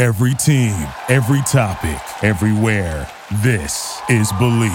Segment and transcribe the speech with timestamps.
[0.00, 3.06] Every team, every topic, everywhere.
[3.42, 4.70] This is Believe.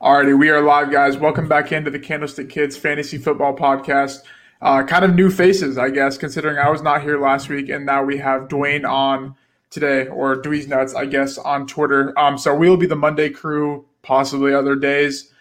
[0.00, 1.16] Alrighty, we are live, guys.
[1.16, 4.22] Welcome back into the Candlestick Kids Fantasy Football Podcast.
[4.60, 7.86] Uh, kind of new faces, I guess, considering I was not here last week, and
[7.86, 9.36] now we have Dwayne on
[9.70, 12.12] today, or Dweez Nuts, I guess, on Twitter.
[12.18, 15.32] Um, so we will be the Monday crew, possibly other days.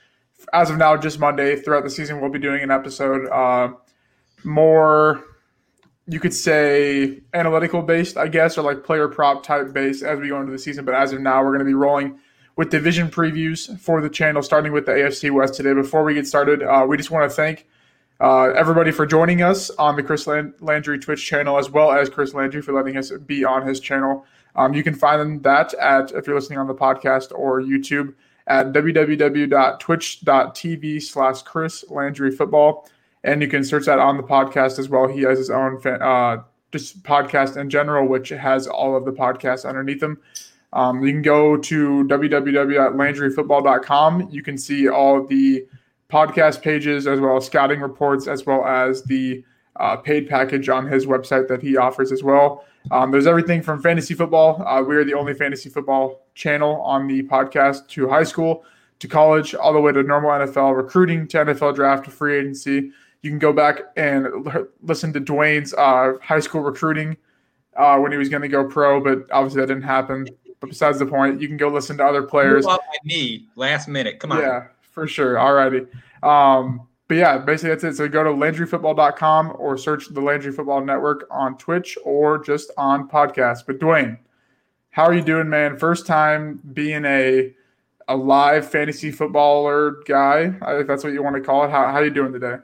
[0.53, 1.55] As of now, just Monday.
[1.55, 3.73] Throughout the season, we'll be doing an episode uh,
[4.43, 5.23] more,
[6.11, 10.27] you could say, analytical based, I guess, or like player prop type based as we
[10.27, 10.83] go into the season.
[10.83, 12.19] But as of now, we're going to be rolling
[12.57, 15.73] with division previews for the channel, starting with the AFC West today.
[15.73, 17.65] Before we get started, uh, we just want to thank
[18.19, 22.33] uh, everybody for joining us on the Chris Landry Twitch channel, as well as Chris
[22.33, 24.25] Landry for letting us be on his channel.
[24.57, 28.13] Um, you can find that at, if you're listening on the podcast or YouTube,
[28.47, 32.85] at www.twitch.tv slash Chris Landry Football.
[33.23, 35.07] And you can search that on the podcast as well.
[35.07, 36.37] He has his own uh,
[36.71, 40.17] just podcast in general, which has all of the podcasts underneath him.
[40.73, 44.29] Um, you can go to www.landryfootball.com.
[44.31, 45.67] You can see all the
[46.09, 49.43] podcast pages as well as scouting reports, as well as the
[49.77, 52.65] uh, paid package on his website that he offers as well.
[52.89, 54.65] Um, there's everything from fantasy football.
[54.65, 58.63] Uh, we are the only fantasy football channel on the podcast to high school,
[58.99, 62.91] to college, all the way to normal NFL recruiting, to NFL draft, to free agency.
[63.21, 64.27] You can go back and
[64.81, 67.17] listen to Dwayne's uh, high school recruiting
[67.75, 70.27] uh, when he was going to go pro, but obviously that didn't happen.
[70.59, 72.65] But besides the point, you can go listen to other players.
[72.65, 74.19] Move up knee last minute.
[74.19, 74.39] Come on.
[74.39, 75.35] Yeah, for sure.
[75.35, 75.87] Alrighty.
[76.23, 77.95] Um, but yeah, basically that's it.
[77.95, 83.09] So go to LandryFootball.com or search the Landry Football Network on Twitch or just on
[83.09, 83.65] podcast.
[83.67, 84.17] But Dwayne,
[84.91, 85.77] how are you doing, man?
[85.77, 87.53] First time being a
[88.07, 91.71] a live fantasy footballer guy, if that's what you want to call it.
[91.71, 92.57] How how are you doing today?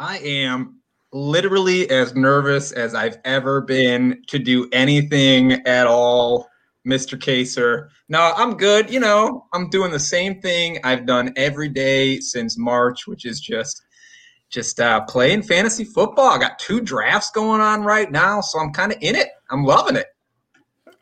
[0.00, 0.80] I am
[1.12, 6.48] literally as nervous as I've ever been to do anything at all
[6.88, 7.18] Mr.
[7.20, 7.90] Kacer.
[8.08, 8.90] No, I'm good.
[8.90, 13.40] You know, I'm doing the same thing I've done every day since March, which is
[13.40, 13.82] just
[14.48, 16.30] just uh, playing fantasy football.
[16.30, 19.28] I got two drafts going on right now, so I'm kind of in it.
[19.50, 20.06] I'm loving it.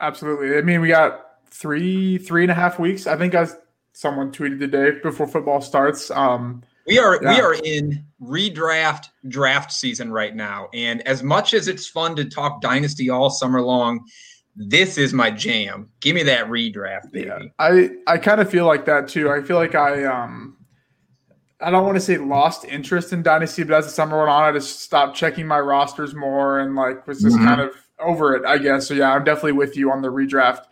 [0.00, 0.58] Absolutely.
[0.58, 3.06] I mean, we got three, three and a half weeks.
[3.06, 3.56] I think as
[3.92, 6.10] someone tweeted today before football starts.
[6.10, 7.34] Um, we are yeah.
[7.34, 12.24] we are in redraft draft season right now, and as much as it's fun to
[12.24, 14.04] talk dynasty all summer long,
[14.56, 15.90] this is my jam.
[16.00, 17.28] Give me that redraft, baby.
[17.28, 19.30] Yeah, I I kind of feel like that too.
[19.30, 20.56] I feel like I um
[21.60, 24.44] I don't want to say lost interest in Dynasty, but as the summer went on,
[24.44, 27.46] I just stopped checking my rosters more and like was just mm-hmm.
[27.46, 28.88] kind of over it, I guess.
[28.88, 30.62] So yeah, I'm definitely with you on the redraft,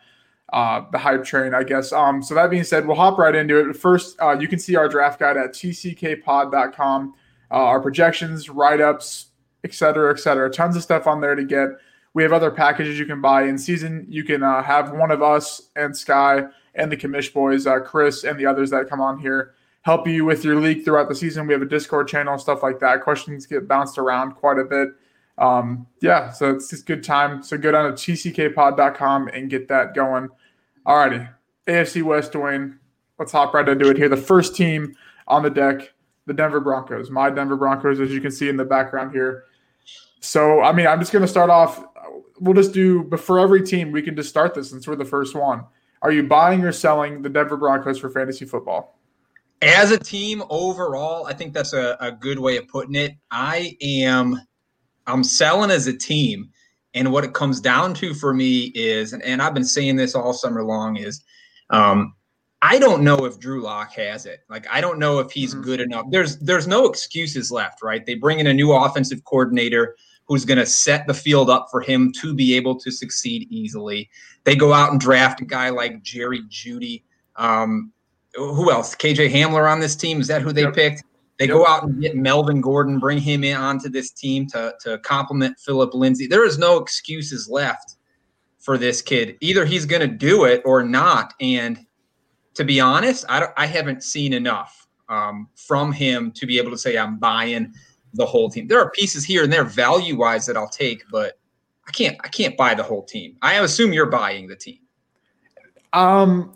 [0.52, 1.92] uh, the hype train, I guess.
[1.92, 3.76] Um, so that being said, we'll hop right into it.
[3.76, 7.14] First, uh, you can see our draft guide at tckpod.com,
[7.50, 9.26] uh, our projections, write ups,
[9.64, 10.50] et cetera, et cetera.
[10.50, 11.70] Tons of stuff on there to get.
[12.14, 14.06] We have other packages you can buy in season.
[14.08, 18.24] You can uh, have one of us and Sky and the commish boys, uh, Chris
[18.24, 21.46] and the others that come on here, help you with your league throughout the season.
[21.46, 23.02] We have a Discord channel, stuff like that.
[23.02, 24.90] Questions get bounced around quite a bit.
[25.38, 27.42] Um, yeah, so it's just good time.
[27.42, 30.28] So go down to tckpod.com and get that going.
[30.86, 31.28] Alrighty,
[31.66, 32.78] AFC West, Dwayne.
[33.18, 34.08] Let's hop right into it here.
[34.08, 34.94] The first team
[35.26, 35.92] on the deck,
[36.26, 37.10] the Denver Broncos.
[37.10, 39.44] My Denver Broncos, as you can see in the background here.
[40.20, 41.84] So, I mean, I'm just going to start off
[42.40, 45.04] we'll just do but for every team we can just start this since we're the
[45.04, 45.64] first one.
[46.02, 48.98] Are you buying or selling the Denver Broncos for fantasy football?
[49.62, 53.16] As a team overall, I think that's a, a good way of putting it.
[53.30, 54.38] I am
[55.06, 56.50] I'm selling as a team.
[56.94, 60.14] And what it comes down to for me is, and, and I've been saying this
[60.14, 61.22] all summer long, is
[61.68, 62.14] um,
[62.62, 64.40] I don't know if Drew Lock has it.
[64.48, 65.62] Like I don't know if he's mm-hmm.
[65.62, 66.06] good enough.
[66.10, 68.04] There's there's no excuses left, right?
[68.04, 69.94] They bring in a new offensive coordinator
[70.26, 74.10] who's going to set the field up for him to be able to succeed easily.
[74.44, 77.04] They go out and draft a guy like Jerry Jeudy.
[77.36, 77.92] Um,
[78.34, 78.94] who else?
[78.96, 80.20] KJ Hamler on this team.
[80.20, 80.74] Is that who they yep.
[80.74, 81.04] picked?
[81.38, 84.98] They go out and get Melvin Gordon, bring him in onto this team to, to
[84.98, 86.26] complement Phillip Lindsay.
[86.26, 87.96] There is no excuses left
[88.58, 89.36] for this kid.
[89.40, 91.34] Either he's going to do it or not.
[91.40, 91.78] And
[92.54, 96.78] to be honest, I, I haven't seen enough um, from him to be able to
[96.78, 97.72] say I'm buying
[98.14, 98.66] the whole team.
[98.66, 101.38] There are pieces here and there value wise that I'll take, but
[101.86, 103.36] I can't I can't buy the whole team.
[103.42, 104.78] I assume you're buying the team.
[105.92, 106.55] Um,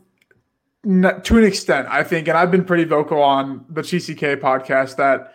[0.85, 5.35] to an extent, I think, and I've been pretty vocal on the TCK podcast that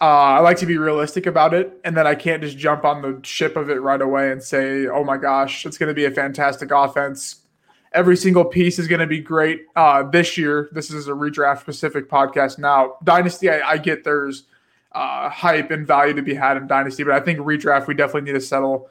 [0.00, 3.02] uh, I like to be realistic about it, and that I can't just jump on
[3.02, 6.04] the ship of it right away and say, "Oh my gosh, it's going to be
[6.04, 7.42] a fantastic offense."
[7.92, 10.68] Every single piece is going to be great uh, this year.
[10.72, 12.58] This is a redraft specific podcast.
[12.58, 14.44] Now, Dynasty, I, I get there's
[14.92, 18.32] uh, hype and value to be had in Dynasty, but I think redraft we definitely
[18.32, 18.90] need to settle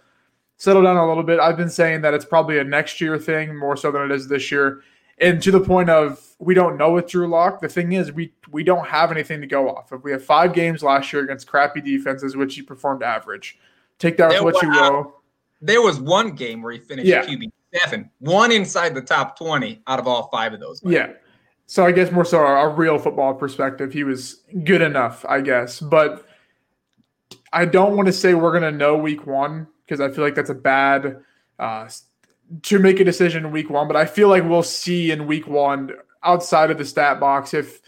[0.57, 1.39] settle down a little bit.
[1.39, 4.27] I've been saying that it's probably a next year thing more so than it is
[4.27, 4.81] this year.
[5.17, 7.61] And to the point of we don't know with Drew Lock.
[7.61, 10.03] The thing is, we we don't have anything to go off of.
[10.03, 13.57] We have five games last year against crappy defenses, which he performed average.
[13.97, 15.15] Take that with what you will.
[15.61, 17.25] There was one game where he finished yeah.
[17.25, 20.81] QB seven, one inside the top twenty out of all five of those.
[20.83, 21.13] Yeah.
[21.67, 25.41] So I guess more so a, a real football perspective, he was good enough, I
[25.41, 25.79] guess.
[25.79, 26.25] But
[27.53, 30.49] I don't want to say we're gonna know week one because I feel like that's
[30.49, 31.23] a bad
[31.57, 31.87] uh,
[32.63, 33.87] to make a decision in week one.
[33.87, 35.91] But I feel like we'll see in week one
[36.23, 37.81] outside of the stat box if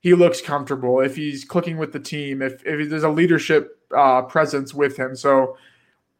[0.00, 4.22] he looks comfortable, if he's clicking with the team, if if there's a leadership uh,
[4.22, 5.14] presence with him.
[5.14, 5.56] So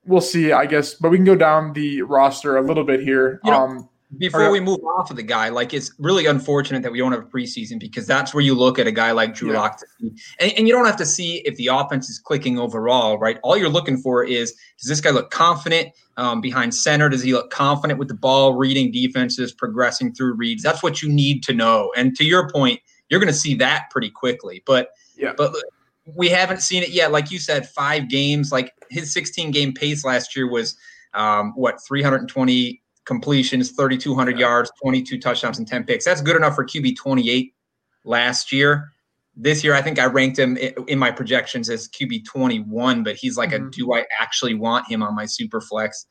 [0.04, 0.94] we'll see, I guess.
[0.94, 3.40] But we can go down the roster a little bit here.
[3.44, 3.88] You know, um,
[4.18, 7.22] before we move off of the guy, like it's really unfortunate that we don't have
[7.22, 9.60] a preseason because that's where you look at a guy like Drew yeah.
[9.60, 13.38] Lock and, and, you don't have to see if the offense is clicking overall, right?
[13.42, 15.88] All you're looking for is does this guy look confident
[16.18, 17.08] um, behind center?
[17.08, 20.62] Does he look confident with the ball, reading defenses, progressing through reads?
[20.62, 21.90] That's what you need to know.
[21.96, 24.62] And to your point, you're going to see that pretty quickly.
[24.66, 25.54] But yeah, but
[26.04, 27.12] we haven't seen it yet.
[27.12, 28.52] Like you said, five games.
[28.52, 30.76] Like his 16 game pace last year was
[31.14, 36.04] um, what 320 completions, 3,200 yards, 22 touchdowns, and 10 picks.
[36.04, 37.54] That's good enough for QB 28
[38.04, 38.90] last year.
[39.34, 43.36] This year, I think I ranked him in my projections as QB 21, but he's
[43.36, 43.66] like mm-hmm.
[43.66, 46.06] a do I actually want him on my super flex?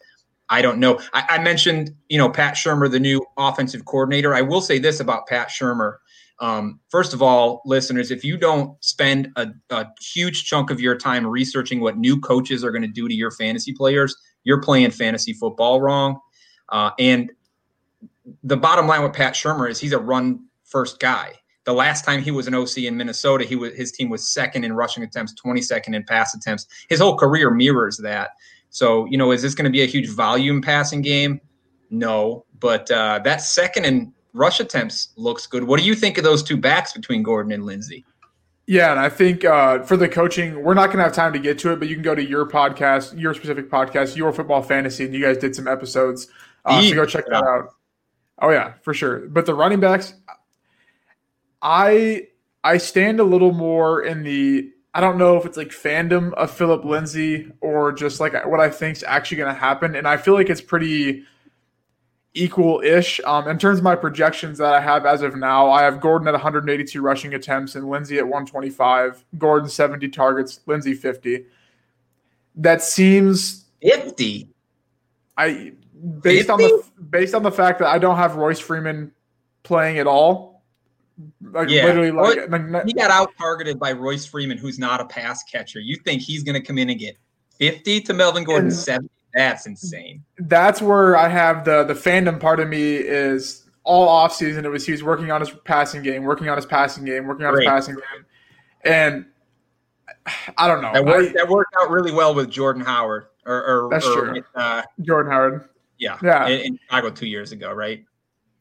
[0.49, 0.99] I don't know.
[1.13, 4.35] I, I, mentioned, you know, Pat Shurmur, the new offensive coordinator.
[4.35, 5.97] I will say this about Pat Shurmur.
[6.41, 10.97] Um, first of all, listeners, if you don't spend a, a huge chunk of your
[10.97, 14.91] time researching what new coaches are going to do to your fantasy players, you're playing
[14.91, 16.19] fantasy football wrong.
[16.71, 17.31] Uh, and
[18.43, 21.33] the bottom line with Pat Shurmur is he's a run first guy.
[21.63, 24.63] The last time he was an OC in Minnesota, he was his team was second
[24.63, 26.65] in rushing attempts, 22nd in pass attempts.
[26.89, 28.31] His whole career mirrors that.
[28.71, 31.41] So, you know, is this going to be a huge volume passing game?
[31.89, 35.65] No, but uh, that second in rush attempts looks good.
[35.65, 38.05] What do you think of those two backs between Gordon and Lindsay?
[38.65, 41.39] Yeah, and I think uh, for the coaching, we're not going to have time to
[41.39, 44.61] get to it, but you can go to your podcast, your specific podcast, Your Football
[44.61, 46.27] Fantasy, and you guys did some episodes
[46.65, 47.75] uh, so go check that out.
[48.41, 49.27] Oh yeah, for sure.
[49.27, 50.13] But the running backs,
[51.61, 52.27] I
[52.63, 56.51] I stand a little more in the I don't know if it's like fandom of
[56.51, 60.17] Phillip Lindsay or just like what I think is actually going to happen, and I
[60.17, 61.23] feel like it's pretty
[62.33, 63.19] equal-ish.
[63.25, 66.27] Um, in terms of my projections that I have as of now, I have Gordon
[66.27, 69.25] at 182 rushing attempts and Lindsay at 125.
[69.37, 71.45] Gordon 70 targets, Lindsay 50.
[72.55, 74.49] That seems 50.
[75.37, 75.73] I
[76.21, 79.11] based on the based on the fact that I don't have Royce Freeman
[79.63, 80.63] playing at all.
[81.41, 81.85] Like yeah.
[81.85, 85.79] literally, like, like he got out targeted by Royce Freeman, who's not a pass catcher.
[85.79, 87.17] You think he's going to come in and get
[87.57, 89.09] fifty to Melvin Gordon seventy?
[89.33, 90.23] That's insane.
[90.39, 94.65] That's where I have the the fandom part of me is all off season.
[94.65, 97.45] It was he was working on his passing game, working on his passing game, working
[97.45, 97.65] on Great.
[97.65, 98.25] his passing game,
[98.83, 99.25] and
[100.57, 100.93] I don't know.
[100.93, 103.27] That worked, I, that worked out really well with Jordan Howard.
[103.43, 104.43] Or, or that's or true.
[104.53, 105.69] Uh, Jordan Howard.
[106.01, 106.17] Yeah.
[106.21, 106.47] Yeah.
[106.47, 108.03] In, in Chicago two years ago, right?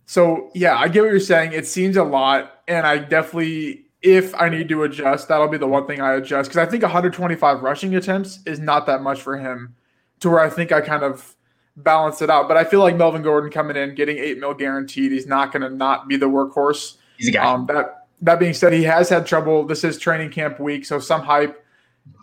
[0.07, 1.53] So yeah, I get what you're saying.
[1.53, 5.67] It seems a lot, and I definitely, if I need to adjust, that'll be the
[5.67, 9.39] one thing I adjust because I think 125 rushing attempts is not that much for
[9.39, 9.75] him,
[10.21, 11.35] to where I think I kind of
[11.77, 12.49] balance it out.
[12.49, 15.63] But I feel like Melvin Gordon coming in, getting eight mil guaranteed, he's not going
[15.63, 16.97] to not be the workhorse.
[17.17, 17.45] He's a guy.
[17.45, 19.65] Um, that that being said, he has had trouble.
[19.65, 21.65] This is training camp week, so some hype.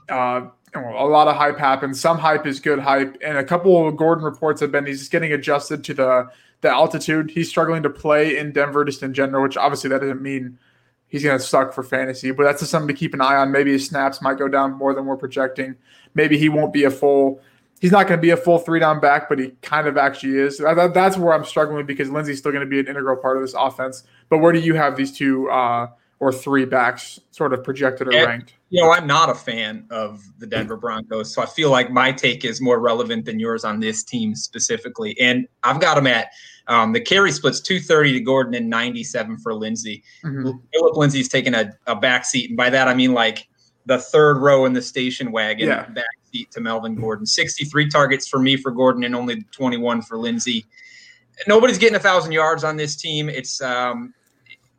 [0.10, 0.48] Uh,
[0.80, 2.00] a lot of hype happens.
[2.00, 5.12] Some hype is good hype, and a couple of Gordon reports have been he's just
[5.12, 6.30] getting adjusted to the
[6.62, 7.32] the altitude.
[7.32, 10.58] He's struggling to play in Denver just in general, which obviously that doesn't mean
[11.08, 13.52] he's going to suck for fantasy, but that's just something to keep an eye on.
[13.52, 15.76] Maybe his snaps might go down more than we're projecting.
[16.14, 17.42] Maybe he won't be a full.
[17.80, 20.38] He's not going to be a full three down back, but he kind of actually
[20.38, 20.58] is.
[20.58, 23.54] That's where I'm struggling because Lindsay's still going to be an integral part of this
[23.54, 24.04] offense.
[24.30, 25.88] But where do you have these two uh,
[26.20, 28.54] or three backs sort of projected or ranked?
[28.70, 32.12] You know, I'm not a fan of the Denver Broncos, so I feel like my
[32.12, 35.18] take is more relevant than yours on this team specifically.
[35.22, 36.32] And I've got them at
[36.68, 40.04] um, the carry splits 230 to Gordon and 97 for Lindsay.
[40.26, 40.52] Mm-hmm.
[40.74, 43.48] Phillip Lindsay's taking a, a back seat, and by that I mean like
[43.86, 45.86] the third row in the station wagon Yeah.
[45.86, 47.26] backseat to Melvin Gordon.
[47.26, 50.66] 63 targets for me for Gordon and only 21 for Lindsay.
[51.48, 53.30] Nobody's getting a thousand yards on this team.
[53.30, 54.14] It's um,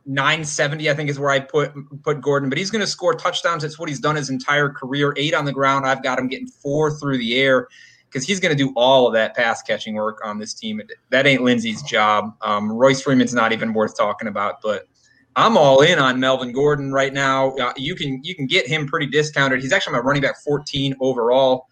[0.05, 3.63] 970, I think, is where I put put Gordon, but he's going to score touchdowns.
[3.63, 5.13] That's what he's done his entire career.
[5.17, 5.85] Eight on the ground.
[5.85, 7.67] I've got him getting four through the air
[8.09, 10.81] because he's going to do all of that pass catching work on this team.
[11.11, 12.35] That ain't Lindsay's job.
[12.41, 14.87] Um, Royce Freeman's not even worth talking about, but
[15.35, 17.51] I'm all in on Melvin Gordon right now.
[17.51, 19.61] Uh, you can you can get him pretty discounted.
[19.61, 21.67] He's actually my running back 14 overall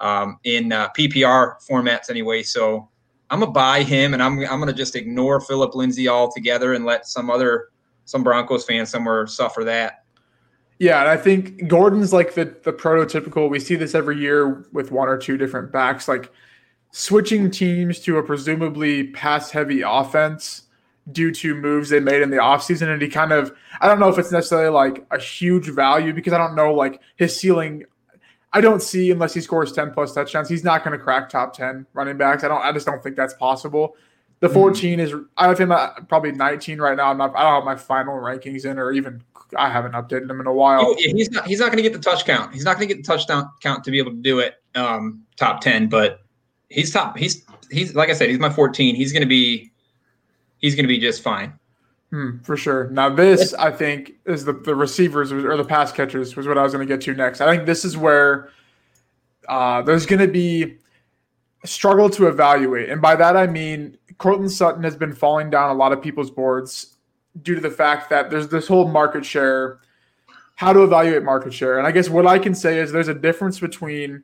[0.00, 2.42] um, in uh, PPR formats anyway.
[2.42, 2.88] So
[3.30, 7.06] I'm gonna buy him, and I'm I'm gonna just ignore Phillip Lindsay altogether and let
[7.06, 7.70] some other
[8.04, 10.04] some Broncos fans somewhere suffer that.
[10.78, 13.48] Yeah, and I think Gordon's like the the prototypical.
[13.48, 16.30] We see this every year with one or two different backs, like
[16.90, 20.62] switching teams to a presumably pass heavy offense
[21.12, 22.88] due to moves they made in the offseason.
[22.88, 26.32] And he kind of I don't know if it's necessarily like a huge value because
[26.32, 27.84] I don't know like his ceiling.
[28.54, 31.54] I don't see unless he scores 10 plus touchdowns, he's not going to crack top
[31.54, 32.44] 10 running backs.
[32.44, 33.96] I don't I just don't think that's possible.
[34.40, 37.10] The 14 is I have him at probably 19 right now.
[37.10, 39.22] I'm not I don't have my final rankings in or even
[39.56, 40.94] I haven't updated them in a while.
[40.96, 42.54] He- he's not he's not going to get the touch count.
[42.54, 45.22] He's not going to get the touchdown count to be able to do it um,
[45.36, 46.20] top 10, but
[46.68, 48.94] he's top he's he's like I said, he's my 14.
[48.94, 49.72] He's going to be
[50.58, 51.58] he's going to be just fine.
[52.10, 52.88] Hmm, for sure.
[52.90, 56.62] Now this, I think, is the the receivers or the pass catchers was what I
[56.62, 57.40] was going to get to next.
[57.40, 58.50] I think this is where
[59.48, 60.76] uh, there's going to be
[61.64, 65.74] struggle to evaluate, and by that I mean Courtland Sutton has been falling down a
[65.74, 66.96] lot of people's boards
[67.42, 69.80] due to the fact that there's this whole market share,
[70.54, 73.14] how to evaluate market share, and I guess what I can say is there's a
[73.14, 74.22] difference between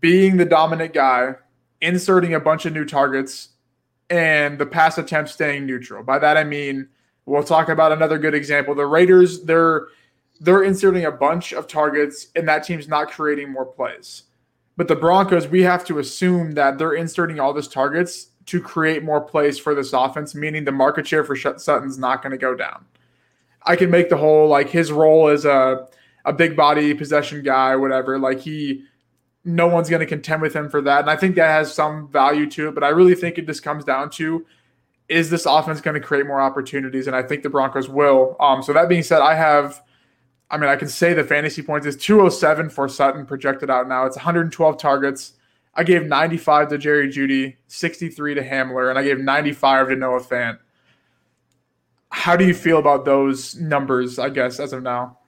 [0.00, 1.36] being the dominant guy,
[1.80, 3.49] inserting a bunch of new targets,
[4.10, 6.02] and the pass attempt staying neutral.
[6.02, 6.88] By that I mean
[7.26, 8.74] we'll talk about another good example.
[8.74, 9.88] The Raiders, they're
[10.40, 14.24] they're inserting a bunch of targets and that team's not creating more plays.
[14.76, 19.04] But the Broncos, we have to assume that they're inserting all these targets to create
[19.04, 22.54] more plays for this offense, meaning the market share for Sutton's not going to go
[22.54, 22.86] down.
[23.64, 25.86] I can make the whole like his role as a
[26.24, 28.18] a big body possession guy, whatever.
[28.18, 28.84] Like he
[29.44, 31.00] no one's going to contend with him for that.
[31.00, 32.74] And I think that has some value to it.
[32.74, 34.46] But I really think it just comes down to
[35.08, 37.08] is this offense going to create more opportunities?
[37.08, 38.36] And I think the Broncos will.
[38.38, 39.82] Um, so that being said, I have,
[40.50, 44.06] I mean, I can say the fantasy points is 207 for Sutton projected out now.
[44.06, 45.32] It's 112 targets.
[45.74, 50.20] I gave 95 to Jerry Jeudy, 63 to Hamler, and I gave 95 to Noah
[50.20, 50.58] Fant.
[52.10, 55.18] How do you feel about those numbers, I guess, as of now?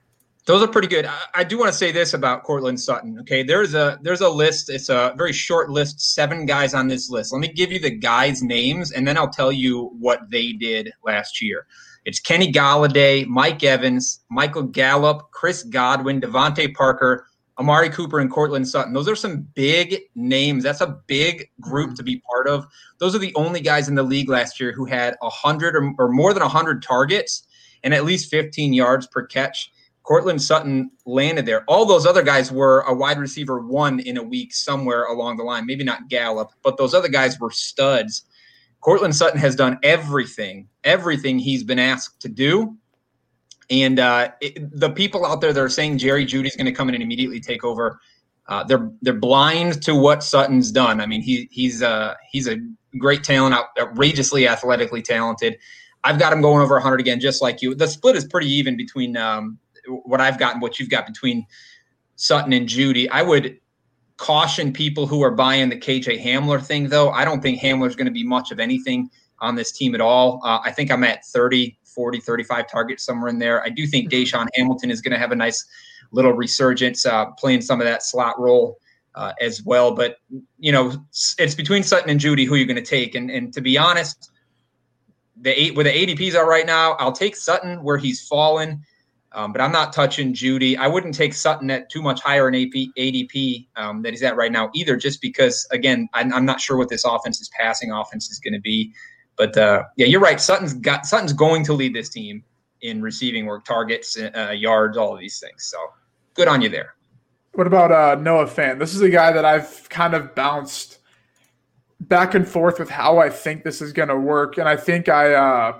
[0.45, 1.05] Those are pretty good.
[1.05, 3.17] I, I do want to say this about Courtland Sutton.
[3.21, 4.69] Okay, there's a there's a list.
[4.69, 6.13] It's a very short list.
[6.13, 7.31] Seven guys on this list.
[7.31, 10.91] Let me give you the guys' names, and then I'll tell you what they did
[11.03, 11.65] last year.
[12.05, 17.25] It's Kenny Golladay, Mike Evans, Michael Gallup, Chris Godwin, DeVante Parker,
[17.57, 18.91] Amari Cooper, and Courtland Sutton.
[18.91, 20.63] Those are some big names.
[20.63, 22.65] That's a big group to be part of.
[22.97, 26.09] Those are the only guys in the league last year who had hundred or, or
[26.09, 27.47] more than hundred targets
[27.83, 29.71] and at least 15 yards per catch.
[30.03, 31.63] Courtland Sutton landed there.
[31.65, 35.43] All those other guys were a wide receiver one in a week somewhere along the
[35.43, 35.65] line.
[35.65, 38.25] Maybe not Gallup, but those other guys were studs.
[38.81, 42.77] Courtland Sutton has done everything, everything he's been asked to do.
[43.69, 46.89] And uh, it, the people out there that are saying Jerry Jeudy's going to come
[46.89, 47.99] in and immediately take over,
[48.49, 50.99] uh, they're they're blind to what Sutton's done.
[50.99, 52.57] I mean, he he's uh, he's a
[52.99, 55.57] great talent, outrageously athletically talented.
[56.03, 57.73] I've got him going over 100 again, just like you.
[57.73, 59.57] The split is pretty even between um,
[59.87, 61.45] what I've got and what you've got between
[62.15, 63.09] Sutton and Jeudy.
[63.11, 63.59] I would
[64.17, 67.09] caution people who are buying the KJ Hamler thing, though.
[67.11, 69.09] I don't think Hamler's going to be much of anything
[69.39, 70.39] on this team at all.
[70.43, 73.63] Uh, I think I'm at 30, 40, 35 targets somewhere in there.
[73.63, 75.65] I do think DaeSean Hamilton is going to have a nice
[76.11, 78.77] little resurgence, uh, playing some of that slot role.
[79.15, 80.17] Uh, as well, but
[80.57, 80.91] you know,
[81.37, 83.13] it's between Sutton and Jeudy who you're going to take.
[83.13, 84.31] And and to be honest,
[85.39, 88.81] the eight where the ADPs are right now, I'll take Sutton where he's fallen.
[89.33, 90.77] Um, but I'm not touching Jeudy.
[90.77, 94.35] I wouldn't take Sutton at too much higher in AP, ADP um, that he's at
[94.35, 97.91] right now either, just because, again, I'm, I'm not sure what this offense is passing
[97.91, 98.93] offense is going to be.
[99.35, 100.39] But uh, yeah, you're right.
[100.39, 102.43] Sutton's got Sutton's going to lead this team
[102.81, 105.65] in receiving work, targets, uh, yards, all of these things.
[105.65, 105.77] So
[106.35, 106.93] good on you there.
[107.53, 108.79] What about uh, Noah Fant?
[108.79, 110.99] This is a guy that I've kind of bounced
[111.99, 115.07] back and forth with how I think this is going to work, and I think
[115.07, 115.79] I, uh,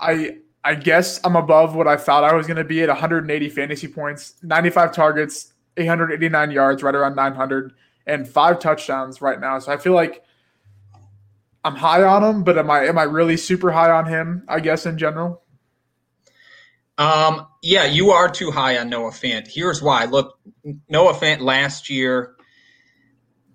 [0.00, 3.48] I, I guess I'm above what I thought I was going to be at 180
[3.48, 7.72] fantasy points, 95 targets, 889 yards, right around 900,
[8.06, 9.58] and five touchdowns right now.
[9.58, 10.22] So I feel like
[11.64, 14.44] I'm high on him, but am I am I really super high on him?
[14.48, 15.42] I guess in general.
[16.98, 19.48] Um, yeah, you are too high on Noah Fant.
[19.48, 20.04] Here's why.
[20.04, 20.38] Look,
[20.88, 22.36] Noah Fant last year,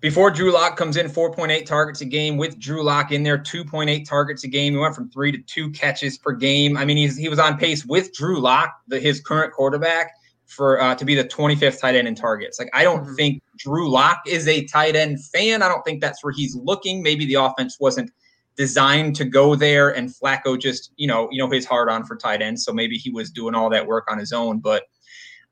[0.00, 2.36] before Drew Lock comes in, 4.8 targets a game.
[2.36, 4.74] With Drew Lock in there, 2.8 targets a game.
[4.74, 6.76] He went from three to two catches per game.
[6.76, 10.12] I mean, he's, he was on pace with Drew Lock, the, his current quarterback,
[10.46, 12.58] for uh, to be the 25th tight end in targets.
[12.58, 13.14] Like, I don't mm-hmm.
[13.14, 15.62] think Drew Lock is a tight end fan.
[15.62, 17.02] I don't think that's where he's looking.
[17.02, 18.10] Maybe the offense wasn't
[18.56, 22.16] designed to go there, and Flacco just, you know, you know his hard on for
[22.16, 24.58] tight ends, so maybe he was doing all that work on his own.
[24.58, 24.84] But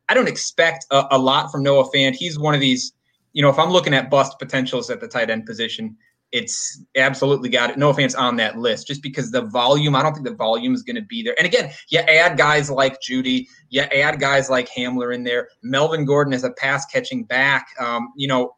[0.09, 2.15] I don't expect a, a lot from Noah Fant.
[2.15, 2.93] He's one of these,
[3.37, 5.95] you know, if I'm looking at bust potentials at the tight end position,
[6.33, 7.77] it's absolutely got it.
[7.77, 10.83] No offense on that list, just because the volume, I don't think the volume is
[10.83, 11.35] going to be there.
[11.37, 15.51] And again, you add guys like Jeudy, you add guys like Hamler in there.
[15.63, 17.67] Melvin Gordon is a pass catching back.
[17.79, 18.57] Um, you know,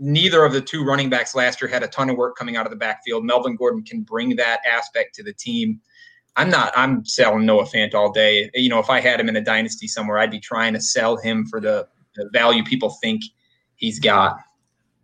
[0.00, 2.66] neither of the two running backs last year had a ton of work coming out
[2.66, 3.24] of the backfield.
[3.24, 5.80] Melvin Gordon can bring that aspect to the team.
[6.34, 6.72] I'm not.
[6.74, 8.50] I'm selling Noah Fant all day.
[8.54, 11.16] You know, if I had him in a dynasty somewhere, I'd be trying to sell
[11.16, 13.22] him for the, the value people think
[13.76, 14.38] he's got.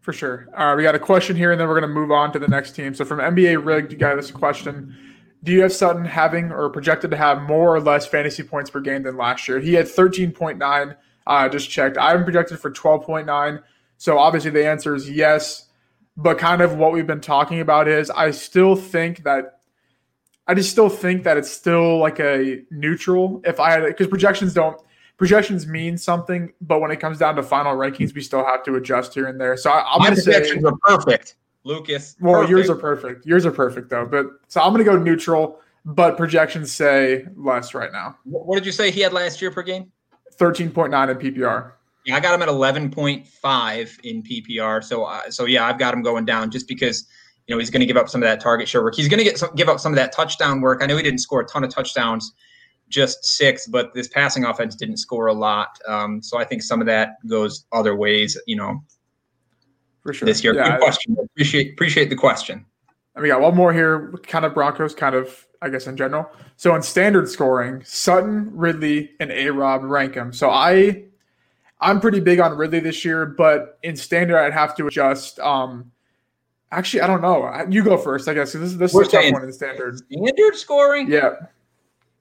[0.00, 0.48] For sure.
[0.76, 2.72] We got a question here, and then we're going to move on to the next
[2.72, 2.92] team.
[2.92, 4.96] So from NBA Rigged, you got this question:
[5.44, 8.80] Do you have Sutton having or projected to have more or less fantasy points per
[8.80, 9.60] game than last year?
[9.60, 10.96] He had 13.9.
[11.24, 11.96] I uh, just checked.
[11.98, 13.62] I'm projected for 12.9.
[13.96, 15.68] So obviously the answer is yes.
[16.16, 19.60] But kind of what we've been talking about is I still think that
[20.48, 23.40] I just still think that it's still like a neutral.
[23.44, 24.80] If I had because projections don't
[25.22, 28.74] projections mean something, but when it comes down to final rankings, we still have to
[28.74, 29.56] adjust here and there.
[29.56, 32.16] So I, am going to say projections are perfect, Lukas.
[32.20, 32.50] Well, perfect.
[32.50, 33.24] yours are perfect.
[33.24, 34.04] Yours are perfect though.
[34.04, 38.16] But so I'm going to go neutral, but projections say less right now.
[38.24, 39.92] What did you say he had last year per game?
[40.32, 41.70] Thirteen point nine in PPR.
[42.04, 44.82] Yeah, I got him at eleven point five in PPR.
[44.82, 47.06] So, uh, so yeah, I've got him going down just because
[47.46, 48.96] you know he's going to give up some of that target share work.
[48.96, 50.82] He's going to get some, give up some of that touchdown work.
[50.82, 52.32] I know he didn't score a ton of touchdowns
[52.92, 55.78] just six, but this passing offense didn't score a lot.
[55.88, 58.84] Um, so I think some of that goes other ways, you know,
[60.02, 60.26] for sure.
[60.26, 60.54] This year.
[60.54, 61.16] Yeah, Good question.
[61.18, 62.64] Appreciate appreciate the question.
[63.14, 66.30] And we got one more here, kind of Broncos, kind of I guess in general.
[66.56, 70.32] So in standard scoring, Sutton, Ridley, and A Rob rank them.
[70.32, 71.04] So I
[71.80, 75.40] I'm pretty big on Ridley this year, but in standard I'd have to adjust.
[75.40, 75.90] Um,
[76.70, 77.66] actually, I don't know.
[77.68, 78.52] You go first, I guess.
[78.52, 79.98] This, this is a tough one in standard.
[79.98, 81.10] Standard scoring?
[81.10, 81.34] Yeah.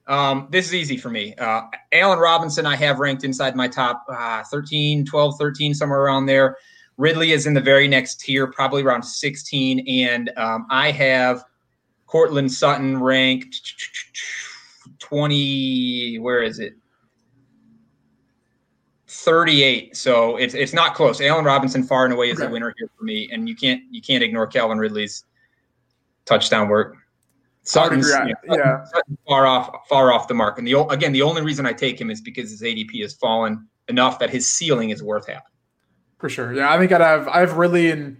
[0.06, 1.34] Um, this is easy for me.
[1.36, 1.62] Uh,
[1.92, 6.56] Allen Robinson, I have ranked inside my top uh, 13, 12, 13, somewhere around there.
[6.96, 9.86] Ridley is in the very next tier, probably around 16.
[9.88, 11.44] And um, I have
[12.06, 13.74] Courtland Sutton ranked
[14.98, 16.74] 20, where is it?
[19.08, 19.96] 38.
[19.96, 21.20] So it's it's not close.
[21.20, 22.46] Allen Robinson far and away is okay.
[22.46, 23.28] the winner here for me.
[23.30, 25.24] And you can't you can't ignore Calvin Ridley's
[26.24, 26.96] touchdown work.
[27.64, 28.84] Sutton's, yeah, yeah.
[28.84, 30.58] Sutton's far off, far off the mark.
[30.58, 33.68] And the again, the only reason I take him is because his ADP has fallen
[33.88, 35.42] enough that his ceiling is worth having.
[36.18, 36.72] For sure, yeah.
[36.72, 38.18] I think I'd have I have Ridley and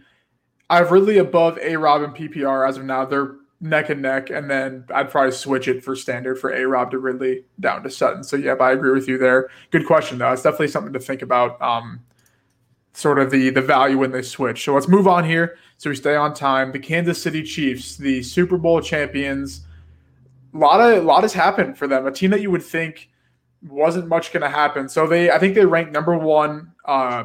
[0.70, 3.04] I have Ridley above A Rob and PPR as of now.
[3.04, 6.90] They're neck and neck, and then I'd probably switch it for standard for A Rob
[6.90, 8.24] to Ridley down to Sutton.
[8.24, 9.50] So yeah, but I agree with you there.
[9.70, 10.32] Good question though.
[10.32, 11.60] It's definitely something to think about.
[11.62, 12.00] Um,
[12.92, 14.64] sort of the the value when they switch.
[14.64, 16.72] So let's move on here so we stay on time.
[16.72, 19.62] The Kansas City Chiefs, the Super Bowl champions.
[20.54, 22.06] A lot of a lot has happened for them.
[22.06, 23.08] A team that you would think
[23.68, 24.88] wasn't much going to happen.
[24.88, 27.24] So they, I think they ranked number one, uh,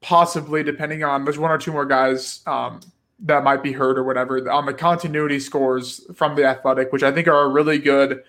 [0.00, 2.80] possibly depending on there's one or two more guys um,
[3.20, 7.12] that might be hurt or whatever on the continuity scores from the Athletic, which I
[7.12, 8.22] think are a really good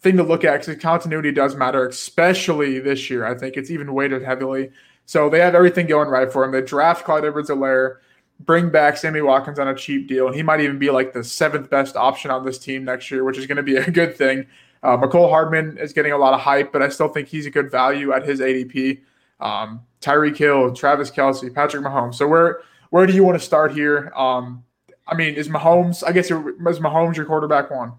[0.00, 3.24] thing to look at because continuity does matter, especially this year.
[3.24, 4.70] I think it's even weighted heavily.
[5.06, 6.52] So they have everything going right for him.
[6.52, 7.96] They draft Clyde Edwards-Helaire,
[8.40, 11.24] bring back Sammy Watkins on a cheap deal, and he might even be like the
[11.24, 14.16] seventh best option on this team next year, which is going to be a good
[14.16, 14.46] thing.
[14.82, 17.50] Uh, Mecole Hardman is getting a lot of hype, but I still think he's a
[17.50, 19.00] good value at his ADP.
[19.40, 22.16] Um, Tyreek Hill, Travis Kelce, Patrick Mahomes.
[22.16, 22.60] So where
[22.90, 24.12] where do you want to start here?
[24.16, 24.64] Um,
[25.06, 26.02] I mean, is Mahomes?
[26.06, 27.92] I guess is Mahomes your quarterback one?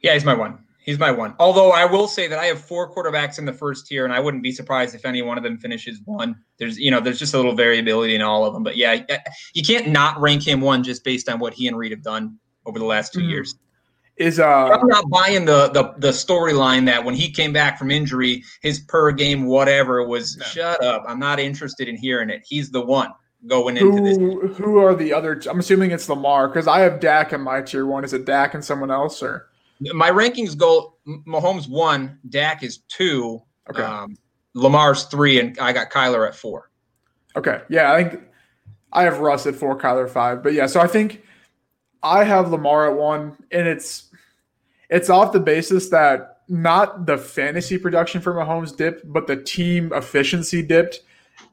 [0.00, 0.58] Yeah, he's my one.
[0.84, 1.34] He's my one.
[1.38, 4.18] Although I will say that I have four quarterbacks in the first tier, and I
[4.18, 6.36] wouldn't be surprised if any one of them finishes one.
[6.58, 8.64] There's, you know, there's just a little variability in all of them.
[8.64, 9.00] But yeah,
[9.54, 12.36] you can't not rank him one just based on what he and Reid have done
[12.66, 13.28] over the last 2 mm-hmm.
[13.30, 13.54] years.
[14.16, 17.90] Is uh, I'm not buying the the, the storyline that when he came back from
[17.90, 20.44] injury, his per game whatever was no.
[20.44, 21.04] shut up.
[21.08, 22.42] I'm not interested in hearing it.
[22.46, 23.08] He's the one
[23.46, 24.58] going who, into this.
[24.58, 25.40] Who are the other?
[25.48, 28.04] I'm assuming it's Lamar because I have Dak in my tier one.
[28.04, 29.48] Is it Dak and someone else or?
[29.92, 33.82] My rankings go Mahomes one, Dak is two, okay.
[33.82, 34.16] Um,
[34.54, 36.70] Lamar's three, and I got Kyler at four.
[37.36, 38.22] Okay, yeah, I think
[38.92, 41.22] I have Russ at four, Kyler five, but yeah, so I think
[42.02, 44.10] I have Lamar at one, and it's
[44.90, 49.92] it's off the basis that not the fantasy production for Mahomes dipped, but the team
[49.94, 51.00] efficiency dipped.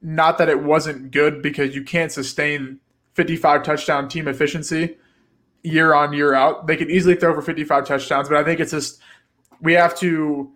[0.02, 2.80] Not that it wasn't good because you can't sustain
[3.14, 4.98] 55 touchdown team efficiency
[5.64, 6.68] year on year out.
[6.68, 9.02] They could easily throw for 55 touchdowns, but I think it's just
[9.62, 10.52] we have to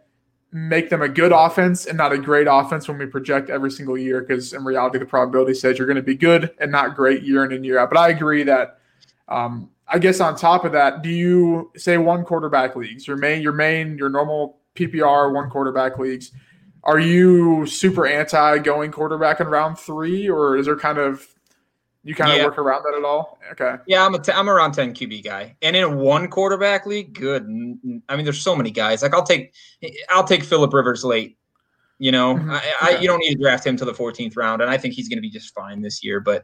[0.51, 3.97] make them a good offense and not a great offense when we project every single
[3.97, 7.23] year because in reality the probability says you're going to be good and not great
[7.23, 7.89] year in and year out.
[7.89, 8.79] But I agree that
[9.27, 13.41] um, I guess on top of that, do you say one quarterback leagues, your main,
[13.41, 16.31] your main, your normal PPR one quarterback leagues?
[16.83, 21.32] Are you super anti going quarterback in round three, or is there kind of
[22.03, 22.39] you kind yeah.
[22.39, 23.39] of work around that at all?
[23.51, 23.75] Okay.
[23.87, 25.55] Yeah, I'm a t- I'm around 10 QB guy.
[25.61, 27.43] And in one quarterback league, good.
[27.43, 29.01] I mean, there's so many guys.
[29.01, 29.53] Like I'll take
[30.09, 31.37] I'll take Philip Rivers late.
[31.99, 32.51] You know, mm-hmm.
[32.51, 34.93] I, I, you don't need to draft him to the 14th round, and I think
[34.93, 36.19] he's going to be just fine this year.
[36.19, 36.43] But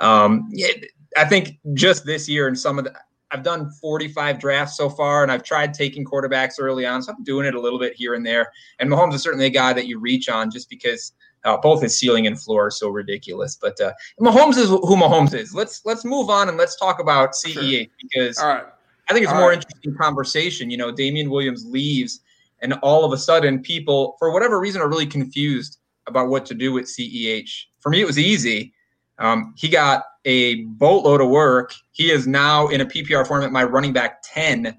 [0.00, 0.68] um, yeah,
[1.16, 2.94] I think just this year and some of the
[3.34, 7.24] I've done 45 drafts so far, and I've tried taking quarterbacks early on, so I'm
[7.24, 8.52] doing it a little bit here and there.
[8.78, 11.98] And Mahomes is certainly a guy that you reach on just because uh, both his
[11.98, 13.58] ceiling and floor are so ridiculous.
[13.60, 15.52] But uh, Mahomes is who Mahomes is.
[15.52, 17.86] Let's let's move on and let's talk about CEH sure.
[18.00, 18.62] because I
[19.10, 19.56] think it's a more right.
[19.56, 20.70] interesting conversation.
[20.70, 22.20] You know, Damien Williams leaves,
[22.62, 26.54] and all of a sudden, people for whatever reason are really confused about what to
[26.54, 27.50] do with CEH.
[27.80, 28.72] For me, it was easy.
[29.18, 31.74] Um, he got a boatload of work.
[31.92, 34.76] He is now in a PPR format, my running back 10,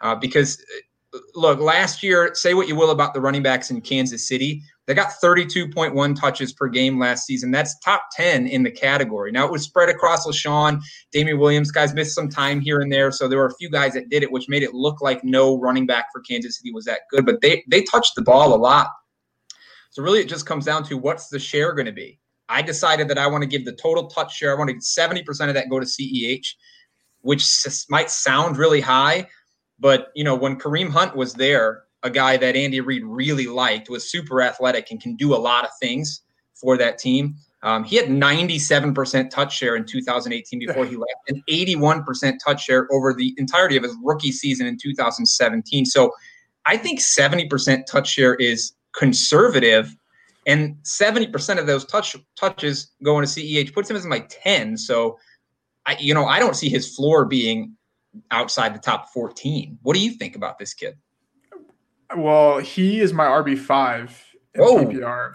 [0.00, 0.62] uh, because
[1.34, 4.62] look, last year, say what you will about the running backs in Kansas City.
[4.86, 7.50] They got 32.1 touches per game last season.
[7.50, 9.30] That's top 10 in the category.
[9.30, 10.80] Now it was spread across LeSean,
[11.12, 11.70] Damien Williams.
[11.70, 13.12] Guys missed some time here and there.
[13.12, 15.58] So there were a few guys that did it, which made it look like no
[15.60, 17.24] running back for Kansas City was that good.
[17.24, 18.88] But they they touched the ball a lot.
[19.90, 22.18] So really it just comes down to what's the share going to be?
[22.50, 24.54] I decided that I want to give the total touch share.
[24.54, 26.46] I want to 70% of that go to CEH,
[27.20, 27.46] which
[27.88, 29.28] might sound really high,
[29.78, 33.88] but you know, when Kareem Hunt was there, a guy that Andy Reid really liked,
[33.88, 36.22] was super athletic and can do a lot of things
[36.54, 37.36] for that team.
[37.62, 42.88] Um, he had 97% touch share in 2018 before he left, and 81% touch share
[42.90, 45.84] over the entirety of his rookie season in 2017.
[45.84, 46.10] So
[46.66, 49.94] I think 70% touch share is conservative
[50.50, 54.76] and 70% of those touch touches going to CEH puts him as my 10.
[54.76, 55.18] So
[55.86, 57.76] I you know, I don't see his floor being
[58.30, 59.78] outside the top 14.
[59.82, 60.96] What do you think about this kid?
[62.16, 64.10] Well, he is my RB5
[64.54, 64.84] in Whoa.
[64.84, 65.34] PPR.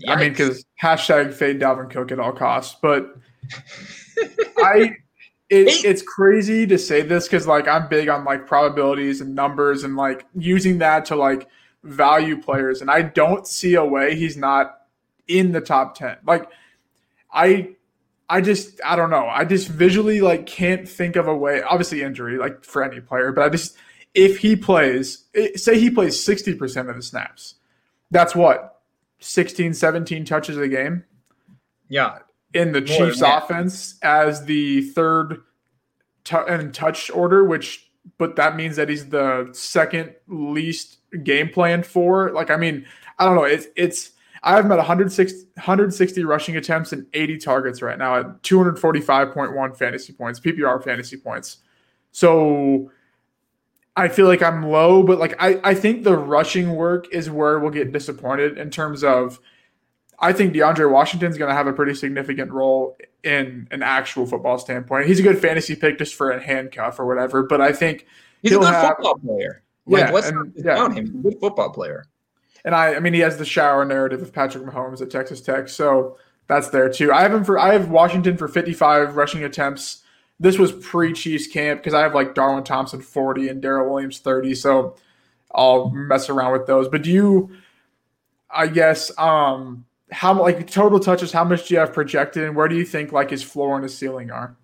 [0.00, 0.08] Yikes.
[0.08, 2.76] I mean, because hashtag fade Dalvin Cook at all costs.
[2.80, 3.14] But
[4.58, 4.96] I
[5.50, 9.82] it, it's crazy to say this because like I'm big on like probabilities and numbers
[9.82, 11.48] and like using that to like
[11.82, 14.80] value players, and I don't see a way he's not
[15.26, 16.16] in the top ten.
[16.24, 16.50] Like
[17.32, 17.70] I
[18.28, 19.26] I just I don't know.
[19.26, 21.62] I just visually like can't think of a way.
[21.62, 23.76] Obviously injury like for any player, but I just
[24.14, 27.54] if he plays, eh, say he plays 60% of the snaps.
[28.10, 28.80] That's what
[29.20, 31.04] 16 17 touches a game.
[31.88, 32.18] Yeah.
[32.54, 35.42] In the More Chiefs offense as the third
[36.24, 41.82] t- and touch order which but that means that he's the second least game plan
[41.82, 42.32] for.
[42.32, 42.86] Like, I mean,
[43.18, 43.44] I don't know.
[43.44, 48.42] It's it's I have at 160, 160 rushing attempts and 80 targets right now at
[48.42, 51.58] 245.1 fantasy points, PPR fantasy points.
[52.12, 52.90] So
[53.96, 57.58] I feel like I'm low, but like I, I think the rushing work is where
[57.58, 59.40] we'll get disappointed in terms of
[60.20, 64.58] I think DeAndre Washington's going to have a pretty significant role in an actual football
[64.58, 65.06] standpoint.
[65.06, 68.06] He's a good fantasy pick just for a handcuff or whatever, but I think
[68.42, 69.62] he's a good have, football player.
[69.86, 70.86] Like, yeah, let's and, yeah.
[70.86, 71.06] him.
[71.06, 72.04] He's a good football player.
[72.64, 75.68] And I, I mean, he has the shower narrative of Patrick Mahomes at Texas Tech,
[75.68, 77.12] so that's there too.
[77.12, 80.02] I have him for I have Washington for 55 rushing attempts.
[80.40, 84.18] This was pre Chiefs camp because I have like Darwin Thompson 40 and Darrel Williams
[84.20, 84.96] 30, so
[85.52, 86.88] I'll mess around with those.
[86.88, 87.50] But do you?
[88.50, 92.68] I guess um how like total touches, how much do you have projected, and where
[92.68, 94.56] do you think like his floor and his ceiling are?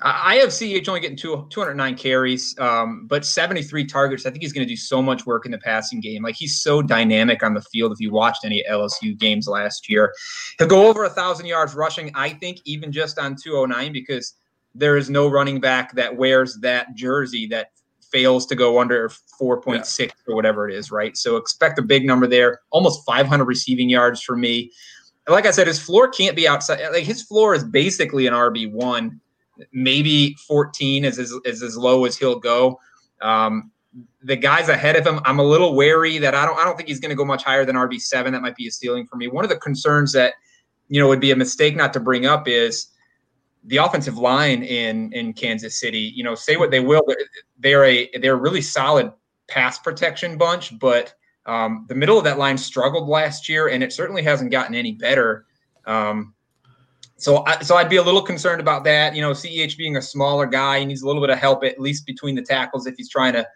[0.00, 4.26] I have CH only getting two, 209 carries, um, but 73 targets.
[4.26, 6.22] I think he's going to do so much work in the passing game.
[6.22, 7.92] Like he's so dynamic on the field.
[7.92, 10.12] If you watched any LSU games last year,
[10.58, 12.10] he'll go over a thousand yards rushing.
[12.14, 14.34] I think even just on 209 because
[14.74, 17.70] there is no running back that wears that jersey that
[18.16, 20.06] fails to go under 4.6 yeah.
[20.26, 21.16] or whatever it is, right?
[21.16, 22.60] So expect a big number there.
[22.70, 24.72] Almost 500 receiving yards for me.
[25.28, 26.80] Like I said, his floor can't be outside.
[26.92, 29.20] Like his floor is basically an RB one
[29.72, 32.78] maybe 14 is as, is as low as he'll go.
[33.22, 33.70] Um,
[34.22, 36.88] the guys ahead of him, I'm a little wary that I don't I don't think
[36.88, 38.32] he's going to go much higher than RB seven.
[38.32, 39.28] That might be a stealing for me.
[39.28, 40.34] One of the concerns that
[40.88, 42.88] you know would be a mistake not to bring up is
[43.66, 46.12] the offensive line in in Kansas City.
[46.14, 47.02] You know, say what they will,
[47.58, 49.12] they're a they're a really solid
[49.48, 51.14] pass protection bunch, but
[51.46, 54.92] um, the middle of that line struggled last year, and it certainly hasn't gotten any
[54.92, 55.46] better.
[55.86, 56.34] Um,
[57.18, 59.14] so, I, so I'd be a little concerned about that.
[59.14, 61.80] You know, Ceh being a smaller guy, he needs a little bit of help at
[61.80, 63.46] least between the tackles if he's trying to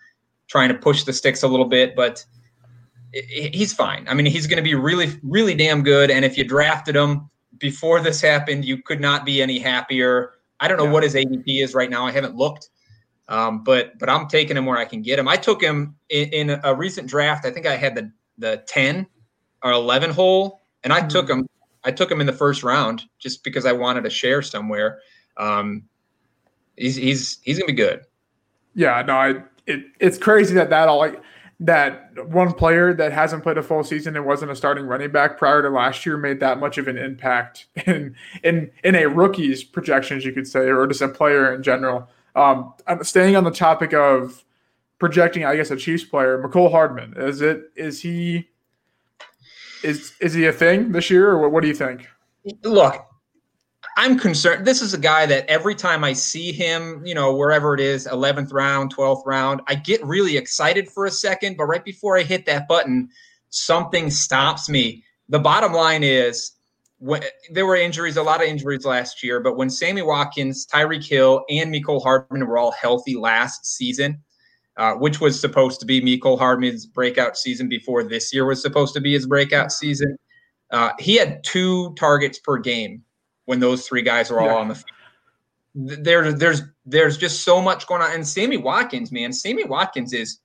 [0.49, 1.94] trying to push the sticks a little bit.
[1.94, 2.25] But
[3.12, 4.07] he's fine.
[4.09, 6.11] I mean, he's going to be really, really damn good.
[6.11, 7.29] And if you drafted him
[7.61, 10.33] before this happened, you could not be any happier.
[10.59, 10.92] I don't know yeah.
[10.92, 12.07] what his ADP is right now.
[12.07, 12.70] I haven't looked.
[13.29, 15.29] Um, but but I'm taking him where I can get him.
[15.29, 17.46] I took him in, in, a recent draft.
[17.46, 19.07] I think I had the the 10
[19.62, 21.09] or 11 hole, and I mm-hmm.
[21.09, 21.46] took him.
[21.85, 24.99] I took him in the first round just because I wanted to share somewhere.
[25.37, 25.85] Um,
[26.77, 28.01] he's he's he's gonna be good.
[28.75, 29.29] Yeah, no, I
[29.66, 31.23] it, it's crazy that that all like
[31.61, 35.37] that one player that hasn't played a full season and wasn't a starting running back
[35.37, 39.62] prior to last year made that much of an impact in in in a rookie's
[39.62, 42.09] projections, you could say, or just a player in general.
[42.35, 44.44] Um, staying on the topic of
[44.99, 47.14] projecting, I guess a Chiefs player, Mecole Hardman.
[47.16, 48.49] Is it is he
[49.85, 52.09] is is he a thing this year, or what, what do you think?
[52.62, 53.05] Look,
[53.96, 54.66] I'm concerned.
[54.66, 58.07] This is a guy that every time I see him, you know, wherever it is,
[58.07, 62.22] 11th round, 12th round, I get really excited for a second, but right before I
[62.22, 63.09] hit that button,
[63.50, 65.05] something stops me.
[65.29, 66.53] The bottom line is
[66.98, 71.07] when, there were injuries, a lot of injuries last year, but when Sammy Watkins, Tyreek
[71.07, 74.22] Hill, and Mecole Hardman were all healthy last season,
[74.76, 78.94] uh, which was supposed to be Mecole Hardman's breakout season before this year was supposed
[78.94, 80.16] to be his breakout season,
[80.70, 83.03] uh, he had two targets per game
[83.44, 84.55] when those three guys are all yeah.
[84.55, 86.05] on the field.
[86.05, 88.12] There, there's there's just so much going on.
[88.12, 90.40] And Sammy Watkins, man, Sammy Watkins is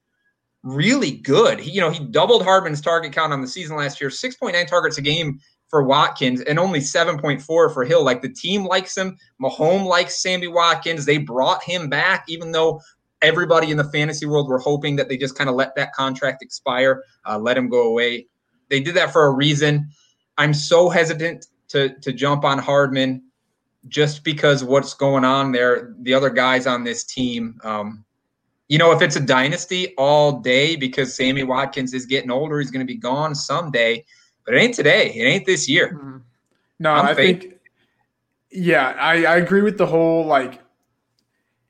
[0.63, 1.59] really good.
[1.59, 4.97] He, you know, he doubled Hardman's target count on the season last year, 6.9 targets
[4.97, 8.03] a game for Watkins and only 7.4 for Hill.
[8.03, 9.17] Like the team likes him.
[9.41, 11.05] Mahomes likes Sammy Watkins.
[11.05, 12.81] They brought him back, even though
[13.21, 16.43] everybody in the fantasy world were hoping that they just kind of let that contract
[16.43, 18.27] expire, uh, let him go away.
[18.69, 19.89] They did that for a reason.
[20.37, 23.21] I'm so hesitant to to jump on Hardman
[23.87, 25.93] just because what's going on there.
[26.01, 28.03] The other guys on this team, um,
[28.67, 32.71] you know, if it's a dynasty all day because Sammy Watkins is getting older, he's
[32.71, 34.03] going to be gone someday.
[34.43, 35.11] But it ain't today.
[35.13, 35.93] It ain't this year.
[35.93, 36.17] Mm-hmm.
[36.79, 37.41] No, I'm i fake.
[37.41, 37.53] think.
[38.51, 40.61] Yeah, I, I agree with the whole like.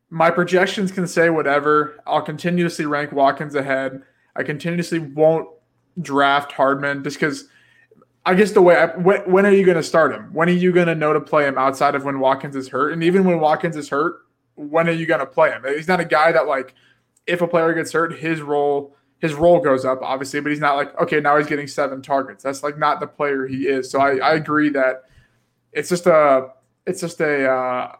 [0.09, 1.99] My projections can say whatever.
[2.05, 4.03] I'll continuously rank Watkins ahead.
[4.35, 5.49] I continuously won't
[5.99, 7.49] draft Hardman just because
[8.25, 10.33] I guess the way I, when, when are you going to start him?
[10.33, 12.91] When are you going to know to play him outside of when Watkins is hurt?
[12.91, 14.21] And even when Watkins is hurt,
[14.55, 15.63] when are you going to play him?
[15.67, 16.73] He's not a guy that like
[17.27, 20.75] if a player gets hurt, his role his role goes up obviously, but he's not
[20.75, 22.43] like okay now he's getting seven targets.
[22.43, 23.89] That's like not the player he is.
[23.89, 25.03] So I, I agree that
[25.71, 26.49] it's just a
[26.85, 27.95] it's just a uh,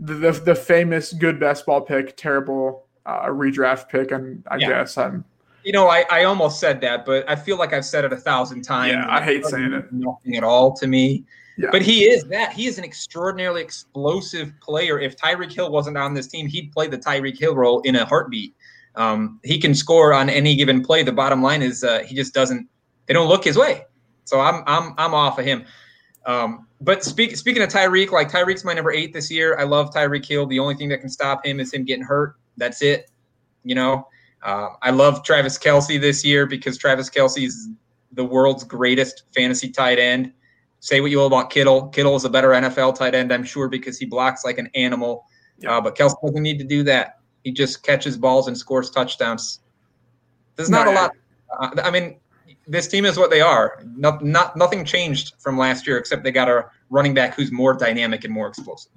[0.00, 4.68] the, the, the famous good best ball pick, terrible uh, redraft pick, and I yeah.
[4.68, 5.24] guess I'm
[5.66, 8.16] you know, I, I almost said that, but I feel like I've said it a
[8.16, 8.92] thousand times.
[8.92, 9.92] Yeah, I hate saying it.
[9.92, 11.24] Nothing at all to me.
[11.58, 11.70] Yeah.
[11.72, 12.52] But he is that.
[12.52, 15.00] He is an extraordinarily explosive player.
[15.00, 18.04] If Tyreek Hill wasn't on this team, he'd play the Tyreek Hill role in a
[18.04, 18.54] heartbeat.
[18.94, 21.02] Um, he can score on any given play.
[21.02, 22.68] The bottom line is uh, he just doesn't.
[23.06, 23.86] They don't look his way.
[24.22, 25.64] So I'm I'm I'm off of him.
[26.26, 29.58] Um, but speak, speaking of Tyreek, like Tyreek's my number eight this year.
[29.58, 30.46] I love Tyreek Hill.
[30.46, 32.36] The only thing that can stop him is him getting hurt.
[32.56, 33.10] That's it.
[33.64, 34.06] You know,
[34.42, 37.68] uh, I love Travis Kelce this year because Travis Kelce is
[38.12, 40.32] the world's greatest fantasy tight end.
[40.80, 41.88] Say what you will about Kittle.
[41.88, 45.24] Kittle is a better NFL tight end, I'm sure, because he blocks like an animal.
[45.58, 45.76] Yeah.
[45.76, 47.20] Uh, but Kelce doesn't need to do that.
[47.44, 49.60] He just catches balls and scores touchdowns.
[50.56, 51.12] There's not a lot.
[51.58, 52.18] Uh, I mean,
[52.66, 53.82] this team is what they are.
[53.96, 57.74] Not, not nothing changed from last year except they got a running back who's more
[57.74, 58.92] dynamic and more explosive.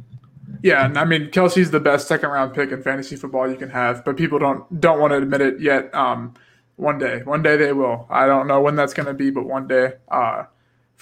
[0.61, 3.69] Yeah, and I mean Kelce's the best second round pick in fantasy football you can
[3.69, 5.93] have, but people don't don't want to admit it yet.
[5.93, 6.33] Um,
[6.75, 8.07] one day, one day they will.
[8.09, 9.93] I don't know when that's going to be, but one day.
[10.09, 10.45] Uh,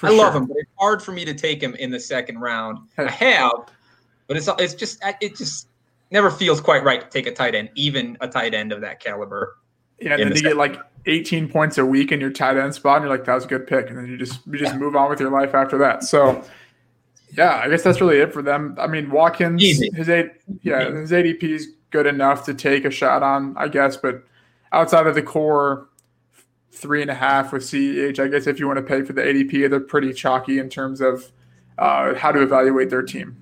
[0.03, 0.13] I sure.
[0.13, 2.79] love him, but it's hard for me to take him in the second round.
[2.97, 3.51] I have,
[4.27, 5.67] but it's it's just it just
[6.11, 8.99] never feels quite right to take a tight end, even a tight end of that
[8.99, 9.57] caliber.
[9.99, 12.75] Yeah, and then the you get like 18 points a week in your tight end
[12.75, 14.75] spot, and you're like, that was a good pick, and then you just you just
[14.75, 16.03] move on with your life after that.
[16.03, 16.43] So
[17.29, 18.75] yeah, I guess that's really it for them.
[18.79, 19.89] I mean, Watkins, Easy.
[19.93, 23.97] his eight, yeah, his ADP is good enough to take a shot on, I guess.
[23.97, 24.23] But
[24.71, 25.89] outside of the core
[26.71, 29.21] three and a half with CEH, I guess if you want to pay for the
[29.21, 31.31] ADP, they're pretty chalky in terms of
[31.77, 33.35] uh, how to evaluate their team.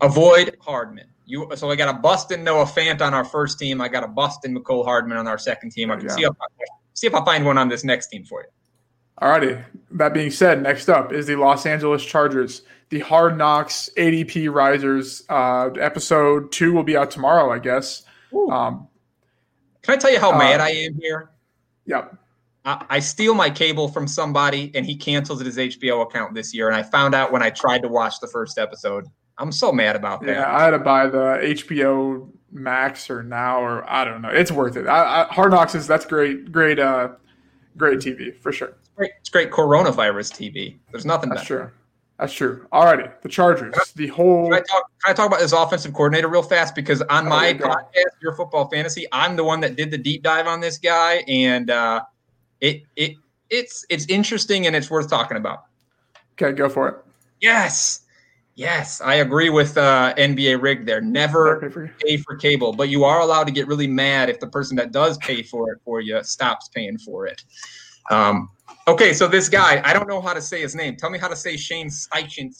[0.00, 1.06] Avoid Hardman.
[1.26, 3.80] You so I got a bust in Noah Fant on our first team.
[3.80, 5.90] I got a bust in Mecole Hardman on our second team.
[5.90, 6.14] I can yeah.
[6.14, 6.46] see if I,
[6.94, 8.48] see if I find one on this next team for you.
[9.20, 9.64] Alrighty.
[9.92, 15.24] That being said, next up is the Los Angeles Chargers the Hard Knocks ADP Risers
[15.28, 18.04] uh, episode two will be out tomorrow, I guess.
[18.50, 18.88] Um,
[19.82, 21.30] Can I tell you how uh, mad I am here?
[21.86, 22.16] Yep.
[22.64, 26.68] I, I steal my cable from somebody and he cancels his HBO account this year.
[26.68, 29.06] And I found out when I tried to watch the first episode.
[29.38, 30.30] I'm so mad about that.
[30.30, 34.30] Yeah, I had to buy the HBO Max or now or I don't know.
[34.30, 34.86] It's worth it.
[34.86, 37.10] I, I, Hard Knocks is that's great, great, uh,
[37.76, 38.68] great TV for sure.
[38.68, 40.78] It's great, it's great coronavirus TV.
[40.90, 41.64] There's nothing that's better.
[41.64, 41.70] true.
[42.18, 42.66] That's true.
[42.72, 43.74] Alrighty, the Chargers.
[43.94, 44.44] The whole.
[44.44, 46.74] Can I, talk, can I talk about this offensive coordinator real fast?
[46.74, 50.22] Because on oh, my podcast, Your Football Fantasy, I'm the one that did the deep
[50.22, 52.00] dive on this guy, and uh,
[52.60, 53.16] it it
[53.50, 55.64] it's it's interesting and it's worth talking about.
[56.40, 56.96] Okay, go for it.
[57.40, 58.02] Yes.
[58.54, 61.02] Yes, I agree with uh, NBA Rig there.
[61.02, 64.40] Never pay for, pay for cable, but you are allowed to get really mad if
[64.40, 67.44] the person that does pay for it for you stops paying for it.
[68.10, 68.48] Um,
[68.88, 70.96] okay, so this guy, I don't know how to say his name.
[70.96, 72.52] Tell me how to say Shane Station,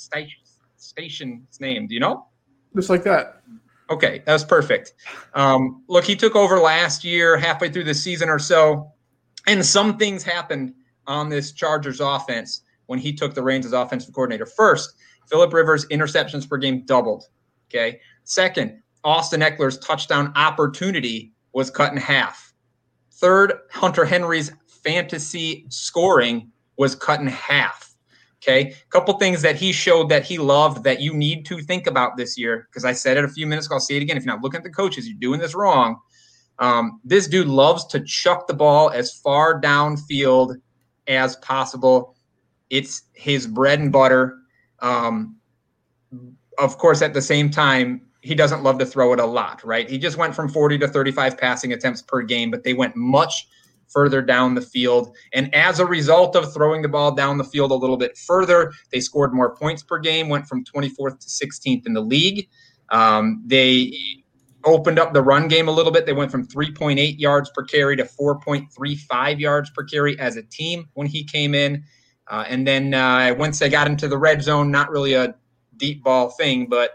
[0.77, 1.87] Station's name.
[1.87, 2.27] Do you know?
[2.75, 3.43] Just like that.
[3.89, 4.95] Okay, that was perfect.
[5.35, 8.91] Um, look, he took over last year, halfway through the season or so,
[9.47, 10.75] and some things happened
[11.07, 14.47] on this Chargers offense when he took the reins as offensive coordinator.
[14.47, 14.95] First,
[15.29, 17.25] Philip Rivers' interceptions per game doubled.
[17.69, 18.01] Okay.
[18.25, 22.53] Second, Austin Ekeler's touchdown opportunity was cut in half.
[23.13, 24.53] Third, Hunter Henry's
[24.87, 27.95] fantasy scoring was cut in half.
[28.43, 28.71] Okay.
[28.71, 32.17] A couple things that he showed that he loved that you need to think about
[32.17, 32.69] this year.
[32.71, 34.17] Because I said it a few minutes ago, I'll say it again.
[34.17, 35.97] If you're not looking at the coaches, you're doing this wrong.
[36.59, 40.55] Um, this dude loves to chuck the ball as far downfield
[41.09, 42.15] as possible.
[42.71, 44.39] It's his bread and butter.
[44.81, 45.37] Um,
[46.59, 49.89] of course, at the same time, he doesn't love to throw it a lot, right?
[49.89, 53.49] He just went from 40 to 35 passing attempts per game, but they went much
[53.89, 55.15] further down the field.
[55.33, 58.73] And as a result of throwing the ball down the field a little bit further,
[58.93, 62.49] they scored more points per game, went from 24th to 16th in the league.
[62.91, 63.93] Um, they
[64.65, 66.07] opened up the run game a little bit.
[66.07, 70.89] They went from 3.8 yards per carry to 4.35 yards per carry as a team
[70.95, 71.85] when he came in.
[72.29, 75.35] Uh, and then uh, once they got into the red zone, not really a
[75.77, 76.91] deep ball thing, but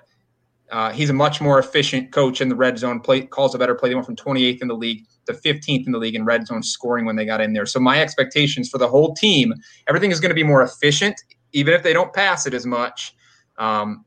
[0.72, 3.00] uh, he's a much more efficient coach in the red zone.
[3.00, 3.90] Play calls a better play.
[3.90, 6.64] They went from 28th in the league to 15th in the league in red zone
[6.64, 7.66] scoring when they got in there.
[7.66, 9.54] So my expectations for the whole team,
[9.88, 13.14] everything is going to be more efficient, even if they don't pass it as much.
[13.58, 14.06] Um,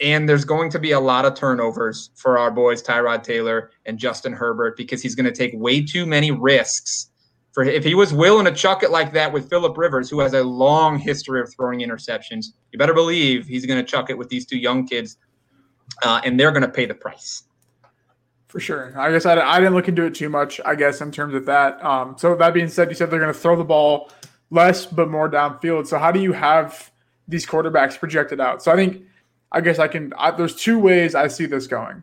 [0.00, 3.98] and there's going to be a lot of turnovers for our boys Tyrod Taylor and
[3.98, 7.10] Justin Herbert because he's going to take way too many risks
[7.52, 10.34] for if he was willing to chuck it like that with Philip Rivers, who has
[10.34, 14.28] a long history of throwing interceptions, you better believe he's going to chuck it with
[14.28, 15.16] these two young kids,
[16.02, 17.44] uh, and they're going to pay the price.
[18.48, 18.92] For sure.
[18.98, 20.60] I guess I, I didn't look into it too much.
[20.64, 21.84] I guess in terms of that.
[21.84, 24.10] Um, so that being said, you said they're going to throw the ball
[24.50, 25.86] less but more downfield.
[25.86, 26.90] So how do you have
[27.28, 28.60] these quarterbacks projected out?
[28.62, 29.04] So I think,
[29.52, 30.12] I guess I can.
[30.18, 32.02] I, there's two ways I see this going.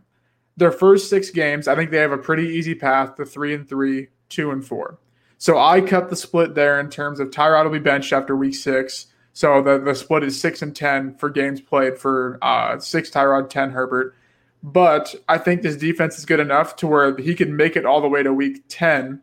[0.55, 3.67] Their first six games, I think they have a pretty easy path to three and
[3.67, 4.99] three, two and four.
[5.37, 8.55] So I cut the split there in terms of Tyrod will be benched after week
[8.55, 9.07] six.
[9.37, 13.51] So the, the split is six and 10 for games played for uh, six Tyrod,
[13.51, 14.15] 10 Herbert.
[14.63, 18.01] But I think this defense is good enough to where he could make it all
[18.01, 19.21] the way to week 10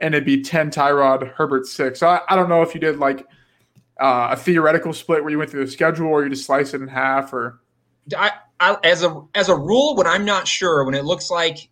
[0.00, 2.00] and it'd be 10 Tyrod, Herbert six.
[2.00, 3.20] So I, I don't know if you did like
[4.00, 6.82] uh, a theoretical split where you went through the schedule or you just slice it
[6.82, 7.60] in half or.
[8.18, 11.70] I, I, as a as a rule, when I'm not sure, when it looks like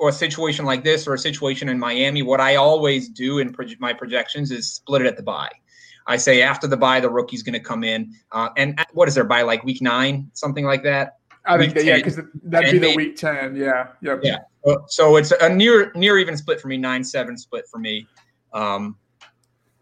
[0.00, 3.54] or a situation like this or a situation in Miami, what I always do in
[3.78, 5.52] my projections is split it at the bye.
[6.06, 8.12] I say after the bye, the rookie's going to come in.
[8.32, 11.18] Uh, and what is their by like week nine, something like that?
[11.44, 13.56] I think that, yeah, because that'd be the week ten.
[13.56, 14.20] Yeah, yep.
[14.22, 14.38] Yeah.
[14.86, 18.06] So it's a near near even split for me, nine seven split for me.
[18.52, 18.96] Um,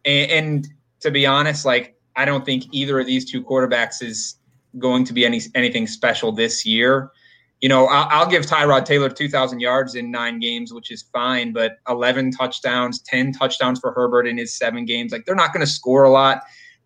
[0.04, 0.68] and, and
[1.00, 4.36] to be honest, like I don't think either of these two quarterbacks is
[4.78, 7.10] going to be any anything special this year
[7.60, 11.52] you know, I'll, I'll give Tyrod Taylor 2,000 yards in nine games, which is fine,
[11.52, 15.12] but 11 touchdowns, 10 touchdowns for Herbert in his seven games.
[15.12, 16.42] Like, they're not going to score a lot.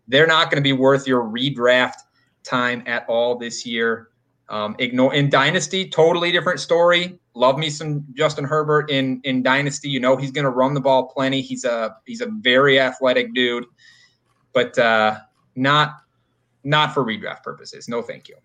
[0.07, 1.95] They're not going to be worth your redraft
[2.43, 4.09] time at all this year.
[4.49, 7.19] Um, ignore in Dynasty, totally different story.
[7.33, 9.89] Love me some Justin Herbert in in Dynasty.
[9.89, 11.41] You know he's going to run the ball plenty.
[11.41, 13.65] He's a he's a very athletic dude,
[14.53, 15.17] but uh,
[15.55, 15.95] not
[16.63, 17.89] not for redraft purposes.
[17.89, 18.35] No, thank you.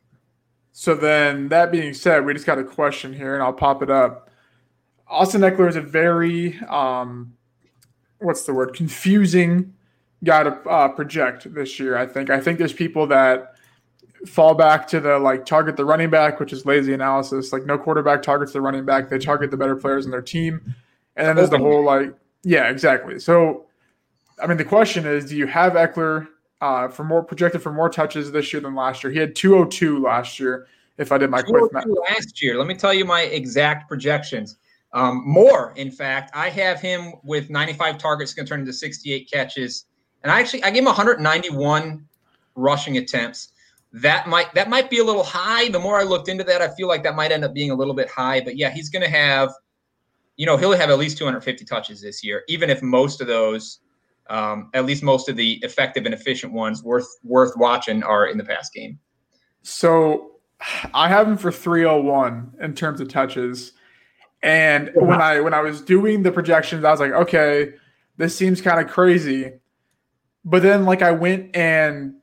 [0.72, 3.90] So then, that being said, we just got a question here, and I'll pop it
[3.90, 4.30] up.
[5.08, 7.34] Austin Ekeler is a very, um,
[8.18, 9.74] what's the word, confusing
[10.22, 11.96] guy to uh, project this year.
[11.96, 12.30] I think.
[12.30, 13.54] I think there's people that
[14.26, 17.52] fall back to the like target the running back, which is lazy analysis.
[17.52, 20.74] Like no quarterback targets the running back; they target the better players in their team.
[21.16, 22.14] And then there's the whole like,
[22.44, 23.18] yeah, exactly.
[23.18, 23.66] So,
[24.42, 26.28] I mean, the question is, do you have Ekeler
[26.60, 29.12] uh, for more projected for more touches this year than last year.
[29.12, 30.66] He had 202 last year.
[30.98, 34.58] If I did my quick math last year, let me tell you my exact projections.
[34.92, 39.30] Um, more, in fact, I have him with 95 targets, going to turn into 68
[39.30, 39.86] catches,
[40.22, 42.06] and I actually I gave him 191
[42.54, 43.52] rushing attempts.
[43.92, 45.68] That might that might be a little high.
[45.68, 47.74] The more I looked into that, I feel like that might end up being a
[47.74, 48.40] little bit high.
[48.40, 49.52] But yeah, he's going to have,
[50.36, 53.80] you know, he'll have at least 250 touches this year, even if most of those,
[54.30, 58.38] um, at least most of the effective and efficient ones worth worth watching are in
[58.38, 58.98] the pass game.
[59.62, 60.36] So
[60.94, 63.72] I have him for 301 in terms of touches.
[64.42, 67.74] And when I when I was doing the projections, I was like, okay,
[68.16, 69.52] this seems kind of crazy.
[70.44, 72.14] But then like I went and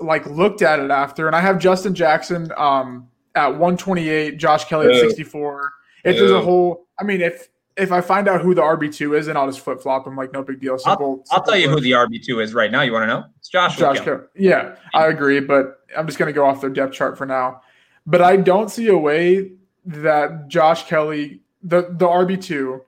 [0.00, 4.92] like looked at it after, and I have Justin Jackson um at 128, Josh Kelley
[4.92, 5.72] at 64.
[6.04, 7.48] If there's a whole I mean, if
[7.78, 10.16] if I find out who the RB two is, then I'll just flip flop him
[10.16, 10.78] like no big deal.
[10.78, 11.24] Simple.
[11.30, 12.82] I'll, I'll tell you who the RB two is right now.
[12.82, 13.24] You want to know?
[13.38, 13.76] It's Josh.
[13.76, 14.00] Josh.
[14.34, 17.62] Yeah, I agree, but I'm just gonna go off their depth chart for now.
[18.06, 19.52] But I don't see a way
[19.86, 22.82] that Josh Kelley, the the RB two,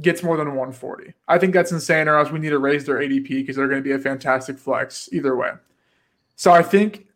[0.00, 1.12] gets more than 140.
[1.28, 3.82] I think that's insane, or else we need to raise their ADP because they're going
[3.82, 5.50] to be a fantastic flex either way.
[6.36, 7.06] So I think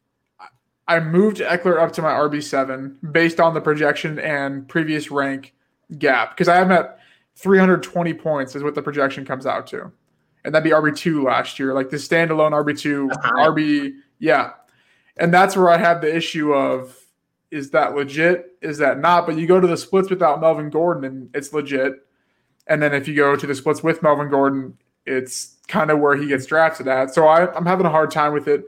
[0.89, 5.55] I moved Ekeler up to my RB seven based on the projection and previous rank
[5.99, 6.99] gap because I have him at
[7.37, 9.91] 320 points is what the projection comes out to,
[10.45, 13.33] and that'd be RB two last year, like the standalone RB 2 uh-huh.
[13.51, 14.53] RB yeah,
[15.17, 16.97] and that's where I have the issue of
[17.51, 18.57] is that legit?
[18.63, 19.27] Is that not?
[19.27, 21.93] But you go to the splits without Melvin Gordon and it's legit.
[22.67, 24.77] And then if you go to the splits with Melvin Gordon,
[25.07, 27.15] it's kind of where he gets drafted at.
[27.15, 28.65] So I, I'm having a hard time with it.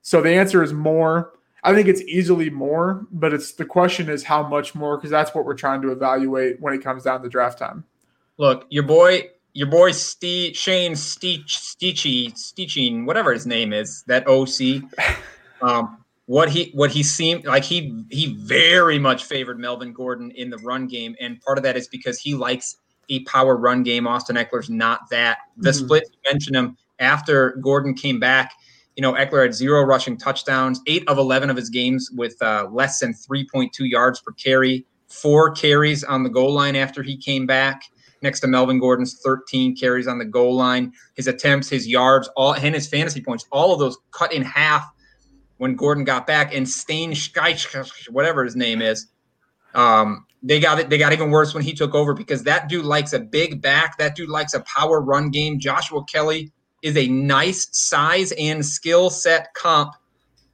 [0.00, 1.32] So the answer is more.
[1.62, 5.34] I think it's easily more, but it's the question is how much more because that's
[5.34, 7.84] what we're trying to evaluate when it comes down to draft time.
[8.40, 14.26] Look, your boy, your boy Steve, Shane Steech, Steechy, Steeching, whatever his name is, that
[14.26, 14.82] OC.
[15.62, 20.48] Um, what he what he seemed like he he very much favored Melvin Gordon in
[20.48, 22.78] the run game, and part of that is because he likes
[23.10, 24.06] a power run game.
[24.06, 25.40] Austin Ekeler's not that.
[25.58, 25.84] The mm-hmm.
[25.84, 28.52] split you mentioned him after Gordon came back.
[28.96, 32.68] You know, Ekeler had zero rushing touchdowns, eight of 11 of his games with uh,
[32.72, 37.44] less than 3.2 yards per carry, four carries on the goal line after he came
[37.44, 37.82] back,
[38.22, 40.92] next to Melvin Gordon's 13 carries on the goal line.
[41.14, 44.90] His attempts, his yards, all and his fantasy points, all of those cut in half
[45.58, 47.14] when Gordon got back, and Stain
[48.08, 49.08] whatever his name is,
[49.74, 50.88] um, they got it.
[50.88, 53.98] They got even worse when he took over because that dude likes a big back.
[53.98, 55.58] That dude likes a power run game.
[55.58, 56.50] Joshua Kelley
[56.82, 59.94] is a nice size and skill set comp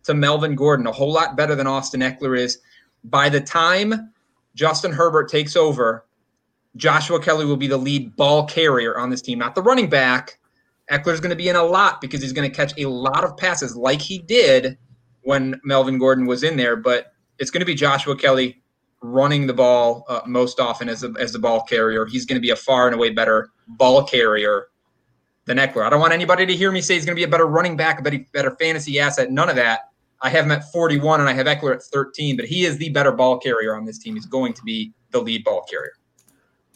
[0.04, 2.58] to Melvin Gordon, a whole lot better than Austin Ekeler is.
[3.04, 4.12] By the time
[4.54, 6.05] Justin Herbert takes over,
[6.76, 10.38] Joshua Kelley will be the lead ball carrier on this team, not the running back.
[10.90, 13.36] Ekeler's going to be in a lot because he's going to catch a lot of
[13.36, 14.78] passes like he did
[15.22, 18.62] when Melvin Gordon was in there, but it's going to be Joshua Kelley
[19.02, 22.06] running the ball uh, most often as, a, as the ball carrier.
[22.06, 24.68] He's going to be a far and away better ball carrier
[25.46, 25.84] than Ekeler.
[25.84, 27.76] I don't want anybody to hear me say he's going to be a better running
[27.76, 29.30] back, a better, better fantasy asset.
[29.30, 29.90] None of that.
[30.22, 32.88] I have him at 41 and I have Ekeler at 13, but he is the
[32.90, 34.14] better ball carrier on this team.
[34.14, 35.92] He's going to be the lead ball carrier.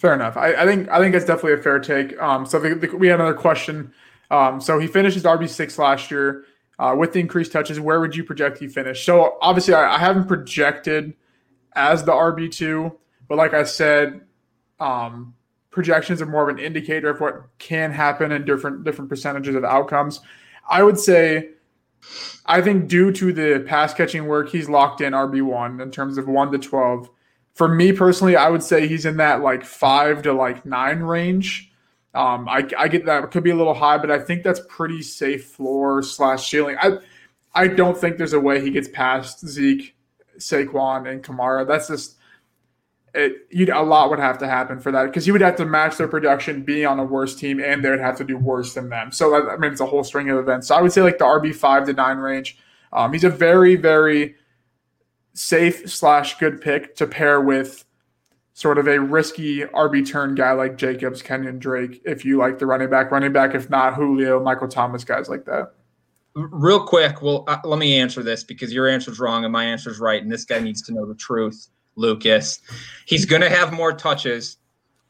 [0.01, 0.38] Fair enough.
[0.38, 2.18] I, I think I think it's definitely a fair take.
[2.22, 3.92] Um, so the, the, we had another question.
[4.30, 6.46] Um, so he finished his RB six last year.
[6.78, 9.05] Uh, with the increased touches, where would you project he finish?
[9.05, 11.12] So obviously, I, I haven't projected
[11.74, 12.96] as the RB two,
[13.28, 14.22] but like I said,
[14.78, 15.34] um,
[15.68, 19.64] projections are more of an indicator of what can happen in different different percentages of
[19.64, 20.20] outcomes.
[20.66, 21.51] I would say,
[22.46, 26.16] I think due to the pass catching work, he's locked in RB one in terms
[26.16, 27.11] of one to twelve.
[27.55, 31.70] For me personally, I would say he's in that like five to like nine range.
[32.14, 34.61] Um, I, I get that it could be a little high, but I think that's
[34.68, 36.76] pretty safe floor slash ceiling.
[36.80, 36.98] I
[37.55, 39.94] I don't think there's a way he gets past Zeke,
[40.38, 41.66] Saquon, and Kamara.
[41.66, 42.16] That's just
[43.14, 43.46] it.
[43.51, 45.96] You'd, a lot would have to happen for that because he would have to match
[45.96, 48.88] their production, be on a worse team, and they would have to do worse than
[48.88, 49.12] them.
[49.12, 50.68] So I mean, it's a whole string of events.
[50.68, 52.59] So I would say like the RB five to nine range.
[52.92, 54.36] Um, he's a very very
[55.41, 57.84] safe slash good pick to pair with
[58.53, 62.66] sort of a risky RB turn guy like Jacobs, Kenyon Drake, if you like the
[62.66, 65.72] running back, running back, if not Julio, Michael Thomas, guys like that.
[66.34, 69.99] Real quick, well, uh, let me answer this because your answer's wrong and my answer's
[69.99, 72.61] right, and this guy needs to know the truth, Lukas.
[73.07, 74.59] He's going to have more touches,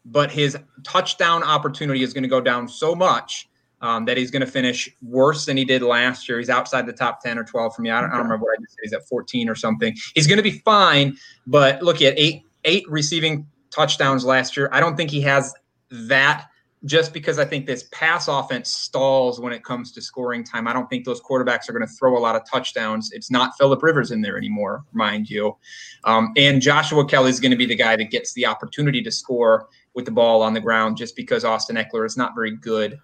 [0.05, 3.50] but his touchdown opportunity is going to go down so much
[3.81, 6.39] um, that he's going to finish worse than he did last year.
[6.39, 7.91] He's outside the top 10 or 12 for me.
[7.91, 8.11] I don't.
[8.11, 8.81] I don't remember what I just said.
[8.83, 9.97] He's at 14 or something.
[10.15, 11.17] He's going to be fine,
[11.47, 14.69] but look at eight eight receiving touchdowns last year.
[14.73, 15.55] I don't think he has
[15.91, 16.47] that
[16.85, 20.67] just because I think this pass offense stalls when it comes to scoring time.
[20.67, 23.13] I don't think those quarterbacks are going to throw a lot of touchdowns.
[23.13, 25.57] It's not Philip Rivers in there anymore, mind you.
[26.05, 29.11] Um, and Joshua Kelley is going to be the guy that gets the opportunity to
[29.11, 32.99] score with the ball on the ground just because Austin Ekeler is not very good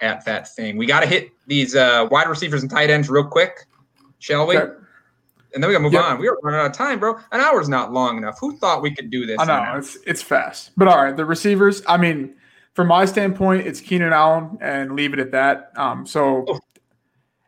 [0.00, 0.76] at that thing.
[0.76, 3.66] We got to hit these uh, wide receivers and tight ends real quick,
[4.18, 4.58] shall we?
[4.58, 4.72] Okay.
[5.54, 6.04] And then we got to move yep.
[6.04, 6.18] on.
[6.18, 7.14] We are running out of time, bro.
[7.30, 8.38] An hour's not long enough.
[8.40, 9.38] Who thought we could do this?
[9.38, 11.16] I know it's it's fast, but all right.
[11.16, 11.82] The receivers.
[11.86, 12.34] I mean,
[12.74, 15.70] from my standpoint, it's Keenan Allen, and leave it at that.
[15.76, 16.60] Um, so, oh.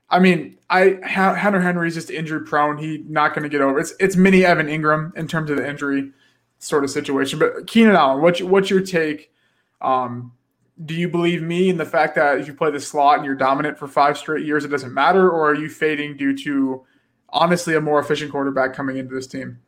[0.09, 2.79] I mean, I Hunter Henry's just injury prone.
[2.79, 3.81] He not going to get over.
[3.81, 6.13] It's it's mini Evan Engram in terms of the injury
[6.61, 7.41] sort of situation.
[7.41, 9.33] But Keenan Allen, what's what's your take?
[9.81, 10.33] Um,
[10.85, 13.35] do you believe me in the fact that if you play the slot and you're
[13.35, 16.85] dominant for five straight years, it doesn't matter, or are you fading due to
[17.31, 19.59] honestly a more efficient quarterback coming into this team?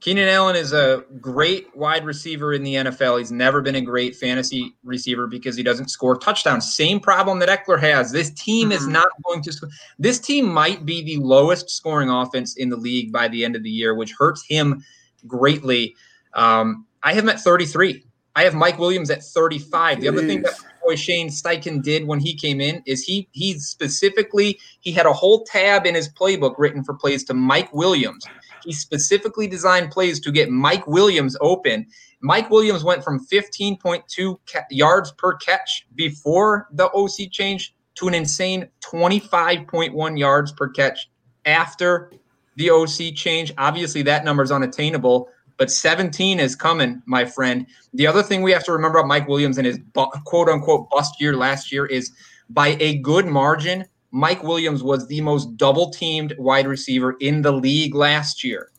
[0.00, 3.18] Keenan Allen is a great wide receiver in the NFL.
[3.18, 6.74] He's never been a great fantasy receiver because he doesn't score touchdowns.
[6.74, 8.10] Same problem that Ekeler has.
[8.10, 8.78] This team mm-hmm.
[8.78, 9.68] is not going to score.
[9.98, 13.62] This team might be the lowest scoring offense in the league by the end of
[13.62, 14.82] the year, which hurts him
[15.26, 15.94] greatly.
[16.32, 18.02] Um, I have him at 33.
[18.36, 20.00] I have Mike Williams at 35.
[20.00, 20.54] The other thing that
[20.84, 25.12] boy Shane Steichen did when he came in is he he specifically he had a
[25.12, 28.24] whole tab in his playbook written for plays to Mike Williams.
[28.64, 31.86] He specifically designed plays to get Mike Williams open.
[32.20, 38.14] Mike Williams went from 15.2 ca- yards per catch before the OC change to an
[38.14, 41.10] insane 25.1 yards per catch
[41.46, 42.12] after
[42.56, 43.52] the OC change.
[43.56, 45.28] Obviously, that number is unattainable
[45.60, 47.66] but 17 is coming, my friend.
[47.92, 50.88] The other thing we have to remember about Mike Williams and his bu- quote unquote
[50.88, 52.12] bust year last year is
[52.48, 57.52] by a good margin, Mike Williams was the most double teamed wide receiver in the
[57.52, 58.70] league last year.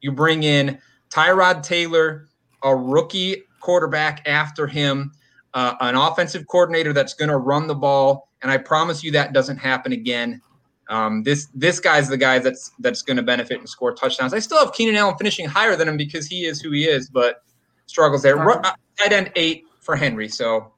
[0.00, 0.78] You bring in
[1.10, 2.28] Tyrod Taylor,
[2.62, 5.10] a rookie quarterback after him,
[5.54, 8.28] uh, an offensive coordinator that's going to run the ball.
[8.42, 10.40] And I promise you that doesn't happen again.
[10.88, 14.32] Um, this this guy's the guy that's that's going to benefit and score touchdowns.
[14.32, 17.10] I still have Keenan Allen finishing higher than him because he is who he is,
[17.10, 17.42] but
[17.86, 18.38] struggles there.
[18.38, 20.72] Uh, tight end eight for Henry, so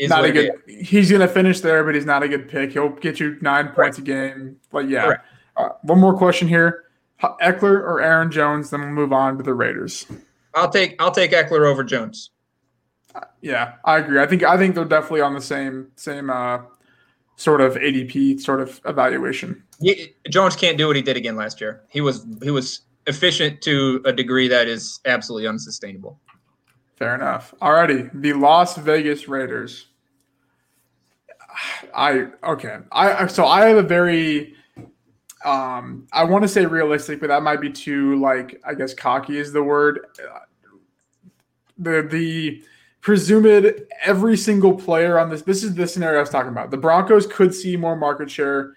[0.00, 0.52] not a good.
[0.66, 2.72] He's going to finish there, but he's not a good pick.
[2.72, 4.56] He'll get you nine points a game.
[4.70, 5.16] But yeah,
[5.56, 6.84] uh, one more question here:
[7.22, 8.70] Ekeler or Aaron Jones?
[8.70, 10.06] Then we'll move on to the Raiders.
[10.54, 12.30] I'll take I'll take Ekeler over Jones.
[13.14, 14.20] Uh, yeah, I agree.
[14.20, 16.60] I think I think they're definitely on the same same uh,
[17.40, 19.62] sort of ADP sort of evaluation.
[19.80, 21.82] He, Jones can't do what he did again last year.
[21.88, 26.20] He was he was efficient to a degree that is absolutely unsustainable.
[26.96, 27.54] Fair enough.
[27.62, 29.86] Alrighty, the Las Vegas Raiders.
[31.94, 32.76] I okay.
[32.92, 34.54] I so I have a very
[35.42, 39.38] um I want to say realistic, but that might be too like I guess cocky
[39.38, 40.00] is the word.
[41.78, 42.62] The the
[43.00, 45.42] presumed every single player on this.
[45.42, 46.70] This is the scenario I was talking about.
[46.70, 48.74] The Broncos could see more market share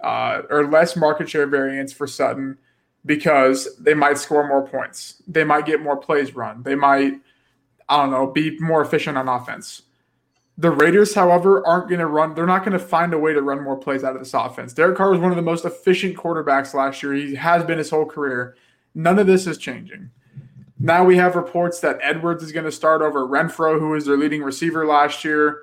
[0.00, 2.58] uh, or less market share variance for Sutton
[3.04, 5.22] because they might score more points.
[5.26, 6.62] They might get more plays run.
[6.62, 7.14] They might,
[7.88, 9.82] I don't know, be more efficient on offense.
[10.58, 12.34] The Raiders, however, aren't going to run.
[12.34, 14.72] They're not going to find a way to run more plays out of this offense.
[14.72, 17.12] Derek Carr was one of the most efficient quarterbacks last year.
[17.12, 18.56] He has been his whole career.
[18.94, 20.10] None of this is changing.
[20.78, 24.16] Now we have reports that Edwards is going to start over Renfrow, who was their
[24.16, 25.62] leading receiver last year.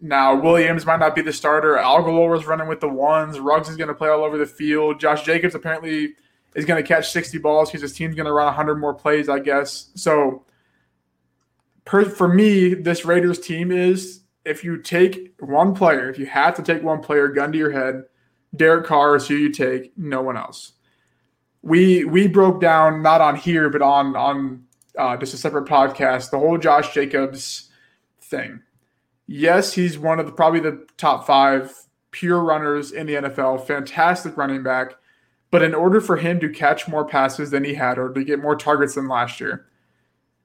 [0.00, 1.74] Now Williams might not be the starter.
[1.74, 3.40] Agholor is running with the ones.
[3.40, 5.00] Ruggs is going to play all over the field.
[5.00, 6.14] Josh Jacobs apparently
[6.54, 9.28] is going to catch 60 balls because his team's going to run 100 more plays,
[9.28, 9.90] I guess.
[9.94, 10.44] So
[11.84, 16.54] per, for me, this Raiders team is if you take one player, if you have
[16.54, 18.04] to take one player, gun to your head,
[18.54, 20.72] Derek Carr is who you take, no one else
[21.66, 24.64] we we broke down not on here but on on
[24.96, 27.70] uh, just a separate podcast the whole Josh Jacobs
[28.22, 28.60] thing.
[29.26, 31.74] Yes, he's one of the probably the top five
[32.12, 33.66] pure runners in the NFL.
[33.66, 34.94] Fantastic running back,
[35.50, 38.40] but in order for him to catch more passes than he had or to get
[38.40, 39.66] more targets than last year,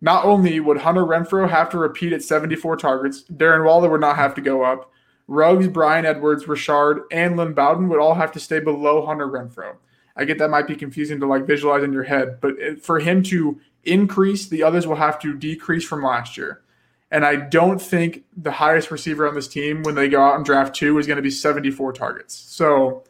[0.02, 4.16] not only would Hunter Renfrow have to repeat at 74 targets, Darren Waller would not
[4.16, 4.92] have to go up.
[5.28, 9.76] Ruggs, Bryan Edwards, Richard, and Lynn Bowden would all have to stay below Hunter Renfrow.
[10.16, 13.24] I get that might be confusing to like visualize in your head, but for him
[13.24, 16.62] to increase, the others will have to decrease from last year.
[17.10, 20.46] And I don't think the highest receiver on this team when they go out and
[20.46, 22.36] draft two is going to be 74 targets.
[22.36, 23.04] So,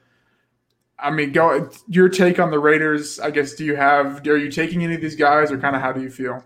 [0.97, 3.19] I mean, go your take on the Raiders.
[3.19, 5.81] I guess do you have are you taking any of these guys or kind of
[5.81, 6.43] how do you feel?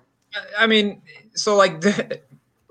[0.58, 1.02] I mean,
[1.34, 2.22] so like the,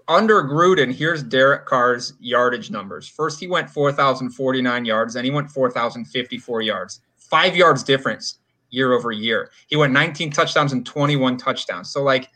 [0.06, 3.08] under Gruden, here's Derek Carr's yardage numbers.
[3.08, 7.00] First, he went 4,049 yards, then he went 4,054 yards
[7.30, 8.38] five yards difference
[8.70, 9.50] year over year.
[9.68, 11.90] He went 19 touchdowns and 21 touchdowns.
[11.90, 12.28] So like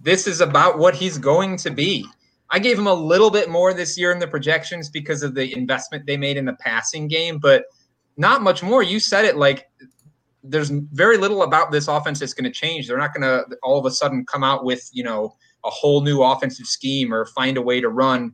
[0.00, 2.06] this is about what he's going to be.
[2.50, 5.52] I gave him a little bit more this year in the projections because of the
[5.56, 7.64] investment they made in the passing game, but
[8.16, 8.82] not much more.
[8.82, 9.68] You said it like
[10.44, 12.86] there's very little about this offense that's going to change.
[12.86, 16.02] They're not going to all of a sudden come out with, you know, a whole
[16.02, 18.32] new offensive scheme or find a way to run,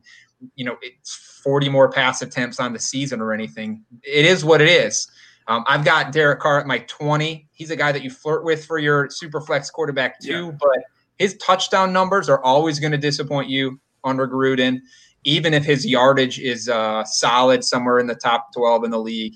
[0.55, 3.83] you know, it's 40 more pass attempts on the season or anything.
[4.03, 5.09] It is what it is.
[5.47, 7.47] Um, I've got Derek Carr at my 20.
[7.51, 10.57] He's a guy that you flirt with for your super flex quarterback too, yeah.
[10.59, 10.83] but
[11.17, 14.79] his touchdown numbers are always going to disappoint you under Gruden,
[15.23, 19.35] even if his yardage is uh, solid somewhere in the top 12 in the league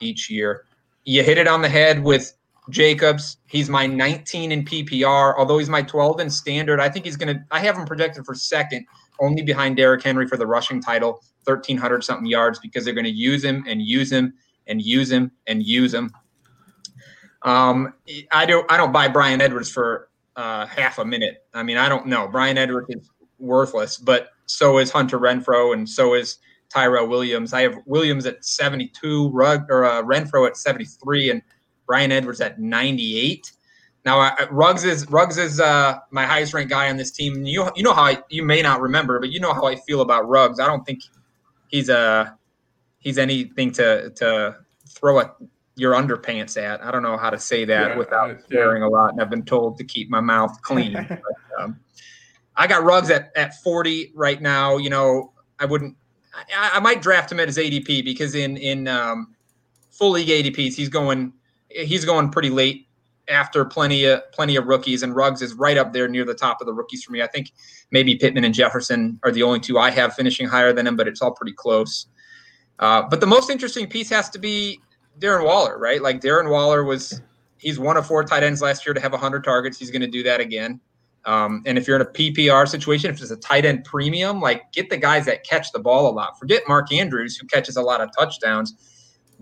[0.00, 0.64] each year.
[1.04, 2.34] You hit it on the head with
[2.70, 3.38] Jacobs.
[3.46, 6.80] He's my 19 in PPR, although he's my 12 in standard.
[6.80, 8.86] I think he's going to, I have him projected for second,
[9.20, 13.10] only behind Derrick Henry for the rushing title, 1,300 something yards, because they're going to
[13.10, 14.34] use him and use him
[14.68, 16.10] and use him and use him.
[17.42, 17.94] Um,
[18.32, 21.44] I don't, I don't buy Bryan Edwards for uh, half a minute.
[21.54, 22.28] I mean, I don't know.
[22.28, 26.38] Bryan Edwards is worthless, but so is Hunter Renfrow, and so is
[26.68, 27.52] Tyrell Williams.
[27.52, 31.42] I have Williams at 72, Rug or uh, Renfrow at 73, and
[31.86, 33.52] Bryan Edwards at 98.
[34.04, 37.44] Now, Ruggs is Ruggs is uh, my highest ranked guy on this team.
[37.44, 40.00] You you know how I, you may not remember, but you know how I feel
[40.00, 40.60] about Ruggs.
[40.60, 41.00] I don't think
[41.68, 42.37] he's a
[43.08, 44.56] he's anything to to
[44.86, 45.32] throw a
[45.76, 46.84] your underpants at.
[46.84, 48.88] I don't know how to say that yeah, without swearing yeah.
[48.88, 50.92] a lot, and I've been told to keep my mouth clean.
[51.08, 51.80] but, um,
[52.56, 54.76] I got Ruggs at at 40 right now.
[54.76, 55.96] You know, I wouldn't.
[56.34, 59.34] I, I might draft him at his ADP because in in um,
[59.90, 61.32] full league ADPs he's going
[61.70, 62.88] he's going pretty late
[63.28, 66.60] after plenty of plenty of rookies, and Ruggs is right up there near the top
[66.60, 67.22] of the rookies for me.
[67.22, 67.52] I think
[67.90, 71.08] maybe Pittman and Jefferson are the only two I have finishing higher than him, but
[71.08, 72.06] it's all pretty close.
[72.78, 74.80] Uh, but the most interesting piece has to be
[75.18, 76.00] Darren Waller, right?
[76.00, 77.20] Like Darren Waller was
[77.58, 79.78] he's one of four tight ends last year to have 100 targets.
[79.78, 80.80] He's going to do that again.
[81.24, 84.72] Um, and if you're in a PPR situation, if it's a tight end premium, like
[84.72, 86.38] get the guys that catch the ball a lot.
[86.38, 88.74] Forget Mark Andrews, who catches a lot of touchdowns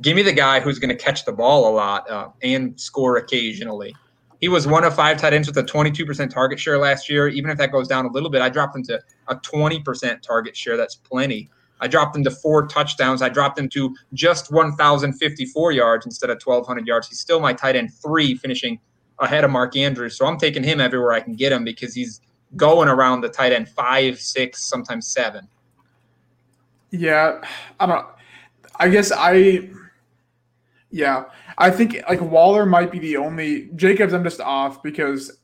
[0.01, 3.17] give me the guy who's going to catch the ball a lot uh, and score
[3.17, 3.95] occasionally.
[4.41, 7.29] He was one of five tight ends with a 22% target share last year.
[7.29, 10.57] Even if that goes down a little bit, I dropped him to a 20% target
[10.57, 10.77] share.
[10.77, 11.49] That's plenty.
[11.81, 13.23] I dropped him to four touchdowns.
[13.23, 17.09] I dropped him to just 1,054 yards instead of 1,200 yards.
[17.09, 18.79] He's still my tight end three, finishing
[19.19, 20.17] ahead of Mark Andrews.
[20.17, 22.21] So I'm taking him everywhere I can get him because he's
[22.57, 25.49] going around the tight end five, six, sometimes seven.
[26.91, 27.43] Yeah,
[27.79, 28.07] I don't.
[28.79, 29.71] I guess I
[30.91, 31.25] yeah,
[31.59, 34.13] I think like Waller might be the only Jacobs.
[34.13, 35.39] I'm just off because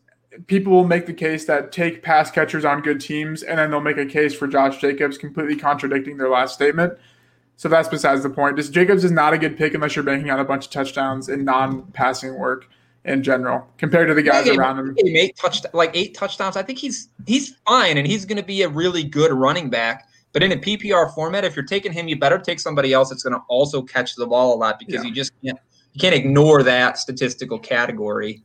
[0.46, 3.80] people will make the case that take pass catchers on good teams, and then they'll
[3.80, 6.94] make a case for Josh Jacobs, completely contradicting their last statement.
[7.56, 8.56] So that's besides the point.
[8.56, 11.28] Just Jacobs is not a good pick unless you're banking on a bunch of touchdowns
[11.28, 12.68] and non-passing work
[13.04, 14.96] in general compared to the guys yeah, around him.
[14.98, 16.56] Eight touch, like eight touchdowns.
[16.56, 20.08] I think he's he's fine, and he's going to be a really good running back.
[20.32, 23.22] But in a PPR format, if you're taking him, you better take somebody else that's
[23.22, 25.02] going to also catch the ball a lot because yeah.
[25.02, 25.58] you just can't
[25.92, 28.42] you can't ignore that statistical category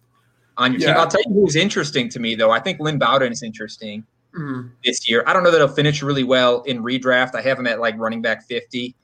[0.58, 0.88] on your yeah.
[0.88, 0.98] team.
[0.98, 2.52] I'll tell you who's interesting to me though.
[2.52, 4.06] I think Lynn Bowden is interesting
[4.36, 4.70] mm.
[4.84, 5.24] this year.
[5.26, 7.36] I don't know that he'll finish really well in redraft.
[7.36, 8.96] I have him at like running back 50,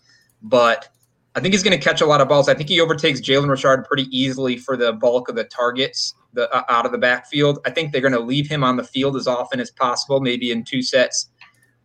[0.41, 0.89] but
[1.35, 2.47] I think he's going to catch a lot of balls.
[2.47, 6.51] I think he overtakes Jalen Richard pretty easily for the bulk of the targets the,
[6.53, 7.59] uh, out of the backfield.
[7.65, 10.51] I think they're going to leave him on the field as often as possible, maybe
[10.51, 11.29] in two sets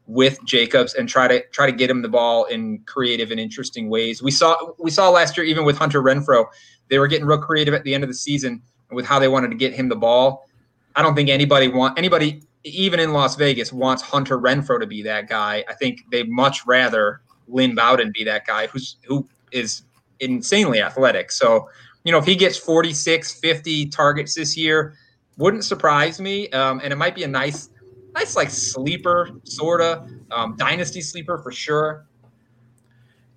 [0.06, 3.90] with Jacobs and try to try to get him the ball in creative and interesting
[3.90, 4.22] ways.
[4.22, 6.46] We saw we saw last year even with Hunter Renfrow,
[6.88, 9.50] they were getting real creative at the end of the season with how they wanted
[9.50, 10.48] to get him the ball.
[10.96, 15.02] I don't think anybody want anybody even in Las Vegas wants Hunter Renfrow to be
[15.02, 15.64] that guy.
[15.68, 19.82] I think they much rather Lynn Bowden be that guy who's who is
[20.20, 21.30] insanely athletic.
[21.30, 21.68] So,
[22.04, 24.94] you know, if he gets 46, 50 targets this year,
[25.36, 26.48] wouldn't surprise me.
[26.50, 27.70] Um, and it might be a nice
[28.14, 32.06] nice like sleeper sort of um, dynasty sleeper for sure.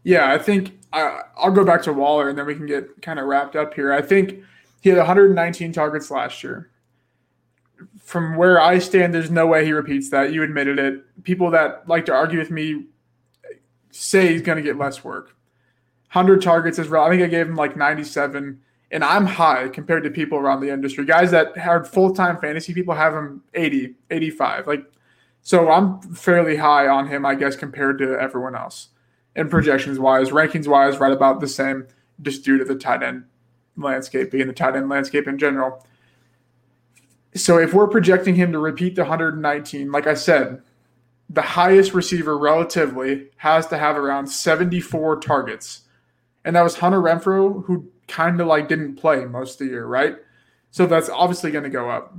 [0.04, 3.20] Yeah, I think I, I'll go back to Waller and then we can get kind
[3.20, 3.94] of wrapped up here.
[3.94, 4.44] I think
[4.82, 6.72] he had 119 targets last year.
[8.00, 10.34] From where I stand, there's no way he repeats that.
[10.34, 11.24] You admitted it.
[11.24, 12.88] People that like to argue with me
[13.92, 15.36] say he's going to get less work.
[16.12, 17.04] 100 targets is real.
[17.04, 18.60] I think I gave him like 97
[18.92, 21.06] and I'm high compared to people around the industry.
[21.06, 24.68] Guys that are full time fantasy people have him 80, 85.
[24.68, 24.84] Like,
[25.42, 28.90] so I'm fairly high on him, I guess, compared to everyone else.
[29.36, 31.88] And projections wise, rankings wise, right about the same,
[32.22, 33.26] just due to the tight end
[33.82, 35.86] landscape, being the tight end landscape in general.
[37.36, 40.62] So if we're projecting him to repeat the 119, like I said,
[41.30, 45.82] the highest receiver relatively has to have around 74 targets.
[46.44, 49.86] And that was Hunter Renfrow, who kind of like didn't play most of the year,
[49.86, 50.18] right?
[50.72, 52.16] So that's obviously going to go up.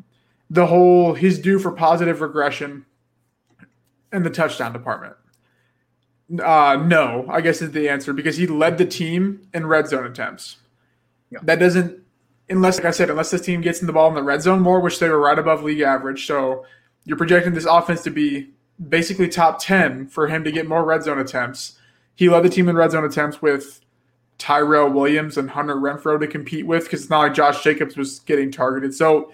[0.49, 2.87] The whole he's due for positive regression.
[4.13, 5.17] in the touchdown department?
[6.43, 10.07] Uh, no, I guess is the answer because he led the team in red zone
[10.07, 10.57] attempts.
[11.33, 11.39] Yeah.
[11.43, 11.99] That doesn't,
[12.49, 14.61] unless, like I said, unless this team gets in the ball in the red zone
[14.61, 16.26] more, which they were right above league average.
[16.26, 16.66] So
[17.05, 18.51] you're projecting this offense to be
[18.89, 21.78] basically top 10 for him to get more red zone attempts.
[22.14, 23.80] He led the team in red zone attempts with
[24.39, 28.18] Tyrell Williams and Hunter Renfrow to compete with because it's not like Josh Jacobs was
[28.20, 28.95] getting targeted.
[28.95, 29.33] So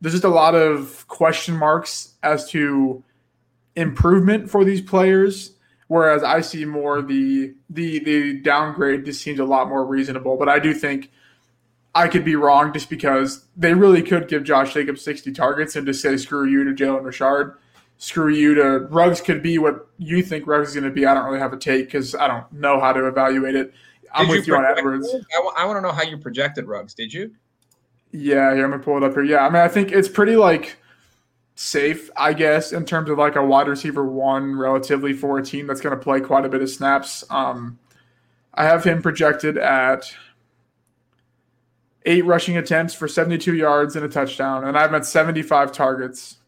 [0.00, 3.02] there's just a lot of question marks as to
[3.76, 5.52] improvement for these players.
[5.88, 10.36] Whereas I see more the the the downgrade This seems a lot more reasonable.
[10.36, 11.10] But I do think
[11.96, 15.86] I could be wrong just because they really could give Josh Jacobs 60 targets and
[15.86, 17.56] just say screw you to Jalen Richard.
[17.96, 21.06] Screw you to Ruggs could be what you think Ruggs is going to be.
[21.06, 23.72] I don't really have a take because I don't know how to evaluate it.
[24.12, 25.08] I'm Did with you, you on Edwards.
[25.08, 26.92] I, w- I want to know how you projected Ruggs.
[26.92, 27.34] Did you?
[28.12, 29.24] Yeah, here I'm gonna pull it up here.
[29.24, 30.76] Yeah, I mean, I think it's pretty like
[31.54, 35.66] safe, I guess, in terms of like a wide receiver one relatively for a team
[35.66, 37.24] that's going to play quite a bit of snaps.
[37.30, 37.78] Um,
[38.52, 40.14] I have him projected at
[42.06, 46.38] eight rushing attempts for 72 yards and a touchdown, and I've at 75 targets.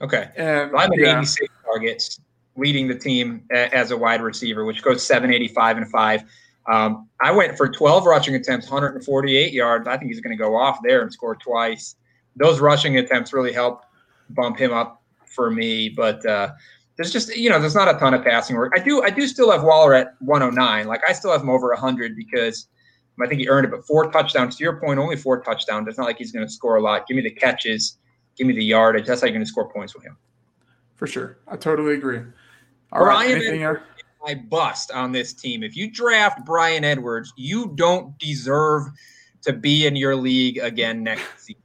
[0.00, 1.18] Okay, and I'm at yeah.
[1.18, 2.20] 86 targets,
[2.56, 6.24] leading the team as a wide receiver, which goes 785 and five.
[6.70, 9.86] Um, I went for 12 rushing attempts, 148 yards.
[9.86, 11.96] I think he's going to go off there and score twice.
[12.36, 13.84] Those rushing attempts really help
[14.30, 15.88] bump him up for me.
[15.88, 16.52] But uh,
[16.96, 18.72] there's just you know there's not a ton of passing work.
[18.76, 20.86] I do I do still have Waller at 109.
[20.86, 22.68] Like I still have him over 100 because
[23.20, 23.70] I think he earned it.
[23.70, 24.56] But four touchdowns.
[24.56, 25.88] To your point, only four touchdowns.
[25.88, 27.06] It's not like he's going to score a lot.
[27.06, 27.98] Give me the catches.
[28.36, 29.06] Give me the yardage.
[29.06, 30.16] That's how you're going to score points with him.
[30.96, 32.18] For sure, I totally agree.
[32.92, 33.84] All Brian right, anything Edwards,
[34.24, 35.62] I bust on this team.
[35.62, 38.88] If you draft Bryan Edwards, you don't deserve
[39.42, 41.62] to be in your league again next season.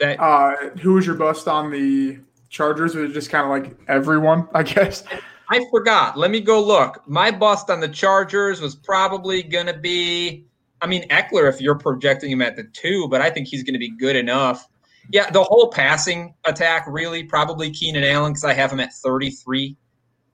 [0.00, 0.16] Okay.
[0.18, 2.94] Uh, who was your bust on the Chargers?
[2.94, 5.04] Was it just kind of like everyone, I guess?
[5.48, 6.16] I forgot.
[6.16, 7.06] Let me go look.
[7.06, 10.46] My bust on the Chargers was probably going to be,
[10.84, 13.72] I mean, Ekeler, if you're projecting him at the two, but I think he's going
[13.72, 14.68] to be good enough.
[15.10, 19.76] Yeah, the whole passing attack, really, probably Keenan Allen, because I have him at 33.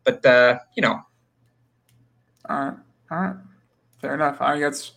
[0.03, 1.01] But, uh, you know.
[2.49, 2.75] All right.
[3.13, 3.37] All right.
[4.01, 4.41] Fair enough.
[4.41, 4.93] I think that's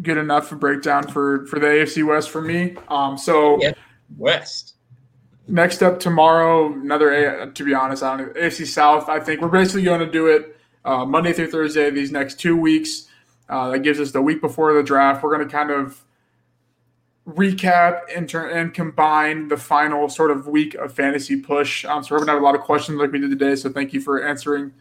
[0.00, 2.76] good enough for breakdown for for the AFC West for me.
[2.88, 3.72] Um, so yeah,
[4.16, 4.74] West.
[5.46, 7.52] Next up tomorrow, another A.
[7.52, 9.08] To be honest, I don't know, AFC South.
[9.08, 12.56] I think we're basically going to do it uh, Monday through Thursday these next two
[12.56, 13.08] weeks.
[13.54, 15.22] Uh, that gives us the week before the draft.
[15.22, 16.04] We're going to kind of
[17.24, 21.84] recap and, turn, and combine the final sort of week of fantasy push.
[21.84, 23.54] Um, so we're going to have a lot of questions like we did today.
[23.54, 24.72] So thank you for answering,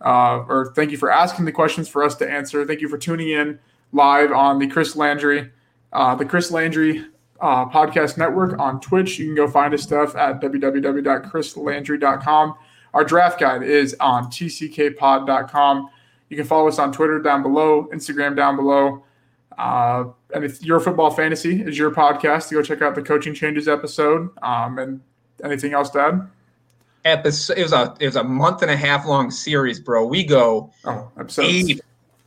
[0.00, 2.64] uh, or thank you for asking the questions for us to answer.
[2.64, 3.58] Thank you for tuning in
[3.90, 5.50] live on the Chris Landry,
[5.92, 7.04] uh, the Chris Landry
[7.40, 9.18] uh, podcast network on Twitch.
[9.18, 12.54] You can go find his stuff at www.chrislandry.com.
[12.94, 15.90] Our draft guide is on tckpod.com.
[16.30, 19.04] You can follow us on Twitter down below, Instagram down below.
[19.58, 20.04] Uh,
[20.34, 23.68] and if your football fantasy is your podcast, to go check out the coaching changes
[23.68, 24.30] episode.
[24.42, 25.00] Um, and
[25.44, 26.26] anything else, Dad?
[27.04, 27.58] Episode.
[27.58, 30.06] It was a it was a month and a half long series, bro.
[30.06, 31.80] We go oh, episodes.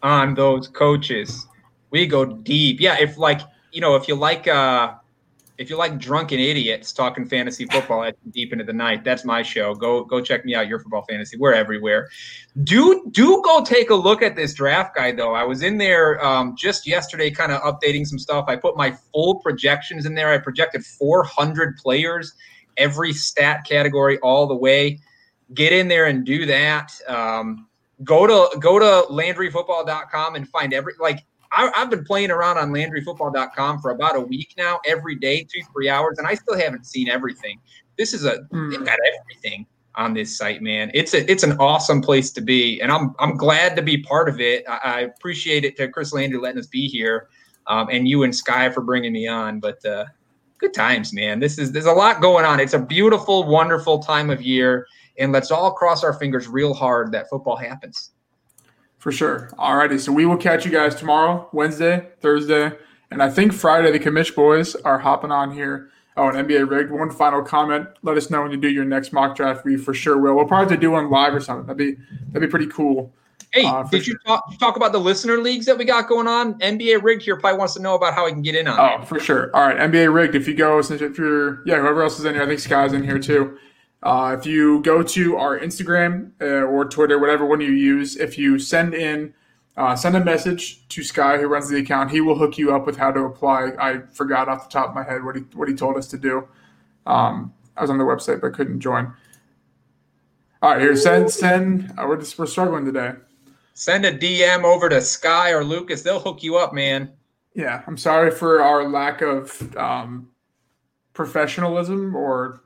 [0.03, 1.47] on those coaches
[1.93, 2.81] we go deep.
[2.81, 3.39] Yeah, if like
[3.71, 4.95] you know, if you like uh
[5.63, 9.41] if you like drunken idiots talking fantasy football at deep into the night, that's my
[9.41, 9.73] show.
[9.73, 10.67] Go go check me out.
[10.67, 11.37] Your football fantasy.
[11.37, 12.09] We're everywhere.
[12.63, 15.33] Do do go take a look at this draft guide though.
[15.33, 18.45] I was in there um, just yesterday, kind of updating some stuff.
[18.49, 20.33] I put my full projections in there.
[20.33, 22.33] I projected 400 players,
[22.75, 24.99] every stat category, all the way.
[25.53, 26.91] Get in there and do that.
[27.07, 27.69] Um,
[28.03, 31.23] go to go to LandryFootball.com and find every like
[31.53, 35.61] I, have been playing around on LandryFootball.com for about a week now, every day, two
[35.71, 37.59] three hours, and I still haven't seen everything.
[37.97, 38.71] This is a mm.
[38.71, 40.89] they've got everything on this site, man.
[40.93, 44.29] It's a it's an awesome place to be, and I'm I'm glad to be part
[44.29, 44.65] of it.
[44.67, 47.29] I, I appreciate it to Chris Landry letting us be here,
[47.67, 49.59] um, and you and Sky for bringing me on.
[49.59, 50.05] But uh,
[50.57, 51.39] good times, man.
[51.39, 52.59] This is there's a lot going on.
[52.59, 54.87] It's a beautiful, wonderful time of year,
[55.19, 58.12] and let's all cross our fingers real hard that football happens.
[59.03, 59.49] For sure.
[59.57, 59.97] All righty.
[59.97, 62.71] So we will catch you guys tomorrow, Wednesday, Thursday,
[63.11, 63.91] and I think Friday.
[63.91, 65.89] The commish boys are hopping on here.
[66.15, 66.89] Oh, an NBA rigged.
[66.89, 67.89] One final comment.
[68.03, 69.65] Let us know when you do your next mock draft.
[69.65, 70.35] We for sure will.
[70.35, 71.65] We'll probably do one live or something.
[71.65, 73.13] That'd be that'd be pretty cool.
[73.51, 74.13] Hey, uh, did sure.
[74.13, 76.57] you talk, talk about the listener leagues that we got going on?
[76.59, 78.79] NBA rigged here probably wants to know about how he can get in on.
[78.79, 79.01] It.
[79.01, 79.53] Oh, for sure.
[79.53, 80.33] All right, NBA rigged.
[80.33, 82.93] If you go, since if you're yeah, whoever else is in here, I think Sky's
[82.93, 83.57] in here too.
[84.03, 88.37] Uh, if you go to our Instagram uh, or Twitter, whatever one you use, if
[88.37, 89.33] you send in,
[89.77, 92.11] uh, send a message to Sky who runs the account.
[92.11, 93.71] He will hook you up with how to apply.
[93.79, 96.17] I forgot off the top of my head what he what he told us to
[96.17, 96.47] do.
[97.05, 99.13] Um, I was on the website but couldn't join.
[100.61, 101.91] All right, here send send.
[101.97, 103.13] Uh, we're just we're struggling today.
[103.73, 106.03] Send a DM over to Sky or Lukas.
[106.03, 107.11] They'll hook you up, man.
[107.55, 110.29] Yeah, I'm sorry for our lack of um,
[111.13, 112.63] professionalism or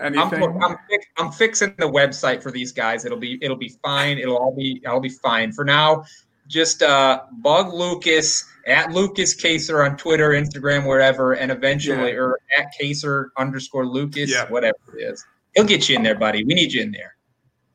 [0.00, 0.42] anything.
[0.42, 0.76] I'm, I'm,
[1.18, 3.04] I'm, fixing the website for these guys.
[3.04, 4.18] It'll be it'll be fine.
[4.18, 5.52] It'll all be I'll be fine.
[5.52, 6.04] For now,
[6.46, 12.18] just uh, bug Lukas at Lukas Kacer on Twitter, Instagram, wherever, and eventually, yeah.
[12.18, 14.48] or at Kacer underscore Lukas, yeah.
[14.48, 15.24] whatever it is.
[15.54, 16.44] He'll get you in there, buddy.
[16.44, 17.16] We need you in there.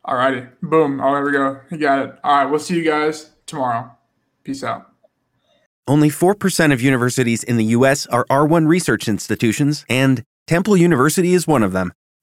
[0.06, 0.46] All righty.
[0.62, 1.02] Boom.
[1.02, 1.60] Oh, there we go.
[1.72, 2.16] You got it.
[2.24, 2.46] All right.
[2.46, 3.92] We'll see you guys tomorrow.
[4.44, 4.92] Peace out.
[5.88, 8.08] Only 4% of universities in the U.S.
[8.08, 11.94] are R1 research institutions, and Temple University is one of them.